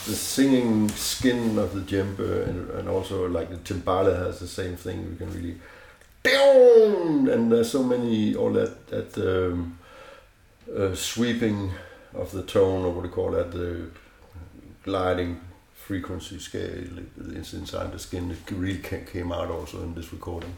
[0.06, 4.76] the singing skin of the djembe, and, and also like the timbale has the same
[4.76, 5.02] thing.
[5.02, 5.56] You can really,
[7.34, 9.80] and there's so many all that that um,
[10.78, 11.72] uh, sweeping
[12.14, 13.90] of the tone, or what do you call that, the
[14.84, 15.42] gliding
[15.74, 17.00] frequency scale
[17.34, 18.30] is inside the skin.
[18.32, 20.56] It really came out also in this recording,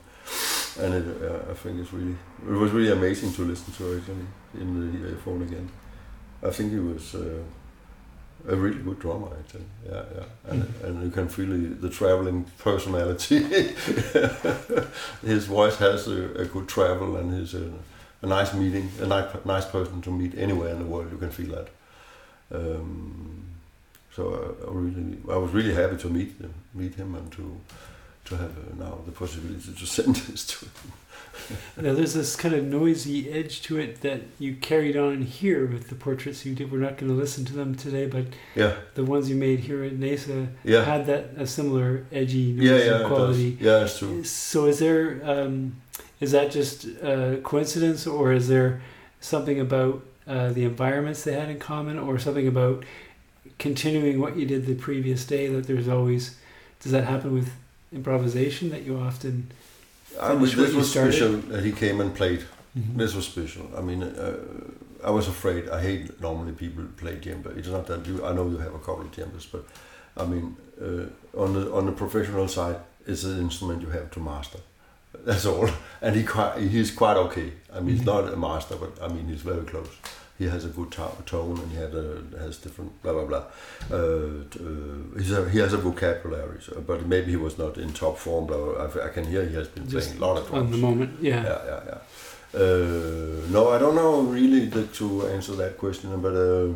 [0.80, 2.16] and it, uh, I think it's really
[2.48, 4.28] it was really amazing to listen to actually
[4.62, 5.70] in, the uh, phone again.
[6.44, 7.42] I think he was uh,
[8.48, 9.66] a really good drummer actually.
[9.86, 13.40] Yeah, yeah, and and you can feel the, the traveling personality.
[15.26, 17.72] his voice has a, a good travel, and he's a,
[18.22, 21.12] a nice meeting, a nice nice person to meet anywhere in the world.
[21.12, 21.70] You can feel that.
[22.52, 23.44] Um,
[24.16, 27.60] so I, I really, I was really happy to meet him, meet him, and to
[28.28, 30.92] to have uh, now the possibility to send this to him.
[31.80, 35.88] Now, there's this kind of noisy edge to it that you carried on here with
[35.90, 36.72] the portraits you did.
[36.72, 38.26] We're not going to listen to them today, but
[38.56, 38.74] Yeah.
[38.96, 40.84] the ones you made here at NAISA Yeah.
[40.84, 43.58] had that a similar edgy, noisy Yeah, yeah, it quality.
[43.62, 44.24] Yeah, it's true.
[44.24, 45.76] So, is there um,
[46.20, 48.82] is that just uh, coincidence, or is there
[49.22, 52.84] something about uh, the environments they had in common, or something about
[53.60, 55.48] continuing what you did the previous day?
[55.48, 56.36] That there's always
[56.82, 57.52] does that happen with
[57.92, 59.52] improvisation that you often
[60.22, 61.14] I mean, this was started?
[61.14, 62.44] special that he came and played.
[62.78, 62.98] Mhm.
[62.98, 63.66] This was special.
[63.78, 64.38] I mean, uh,
[65.04, 65.70] I was afraid.
[65.70, 67.56] I hate normally people play djembe.
[67.58, 68.26] It's not that you.
[68.26, 69.64] I know you have a couple of djembes, but
[70.16, 71.06] I mean, uh,
[71.44, 74.60] on the on the professional side, it's an instrument you have to master.
[75.26, 75.70] That's all.
[76.02, 77.52] And he quite, he's quite okay.
[77.74, 79.90] I mean, he's not a master, but I mean, he's very close.
[80.38, 83.44] He has a good to- tone, and he had a, has different blah blah blah.
[83.92, 87.78] Uh, t- uh, he's a, he has a vocabulary, so, but maybe he was not
[87.78, 88.46] in top form.
[88.46, 89.04] Blah, blah, blah.
[89.04, 90.78] I, I can hear he has been Just playing a lot of drums on the
[90.78, 91.44] moment, yeah.
[91.44, 92.00] yeah, yeah, yeah.
[92.62, 96.74] Uh, no, I don't know really the, to answer that question, but uh,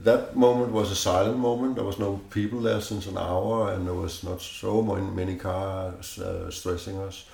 [0.00, 1.76] that moment was a silent moment.
[1.76, 5.36] There was no people there since an hour, and there was not so many, many
[5.36, 7.24] cars uh, stressing us.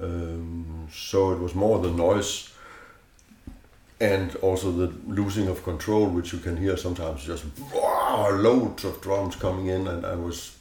[0.00, 2.50] Um, so it was more the noise
[4.00, 7.44] and also the losing of control, which you can hear sometimes just
[8.32, 10.56] loads of drums coming in, and I was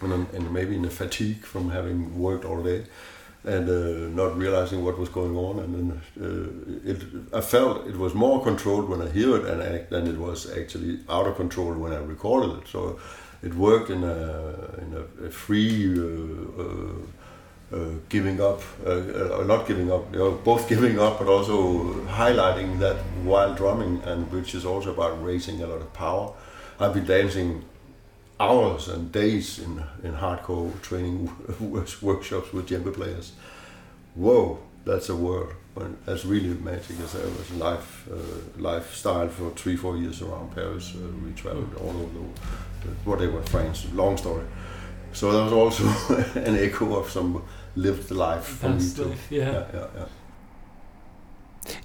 [0.00, 2.84] and, and maybe in a fatigue from having worked all day.
[3.46, 5.58] and uh, not realizing what was going on.
[5.58, 5.88] And then
[6.20, 7.02] uh, it,
[7.32, 10.50] I felt it was more controlled when I hear it and act than it was
[10.50, 12.68] actually out of control when I recorded it.
[12.68, 12.98] So
[13.42, 14.18] it worked in a,
[14.78, 15.98] in a, a free.
[15.98, 16.94] Uh,
[17.72, 21.94] uh, giving up, uh, uh, not giving up, you know, both giving up, but also
[22.06, 26.32] highlighting that while drumming, and which is also about raising a lot of power.
[26.78, 27.64] I've been dancing
[28.40, 31.30] hours and days in, in hardcore training
[32.02, 33.32] workshops with djembe players.
[34.14, 35.54] Whoa, that's a world.
[36.06, 37.00] That's really magic.
[37.00, 40.94] As I was life uh, lifestyle for three four years around Paris.
[40.94, 42.28] Uh, we traveled all over
[42.82, 43.86] the whatever France.
[43.92, 44.44] Long story.
[45.14, 45.84] So there was also
[46.40, 47.42] an echo of some
[47.76, 49.10] lived life for Past me too.
[49.10, 49.50] life, yeah.
[49.52, 50.04] yeah, yeah, yeah.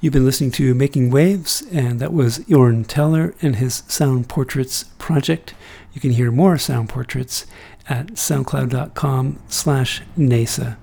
[0.01, 4.84] You've been listening to Making Waves, and that was Jorn Teller and his Sound Portraits
[4.97, 5.53] project.
[5.93, 7.45] You can hear more sound portraits
[7.88, 10.75] at soundcloud.com slash NAISA.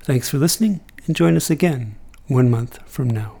[0.00, 1.96] Thanks for listening, and join us again
[2.28, 3.37] one month from now.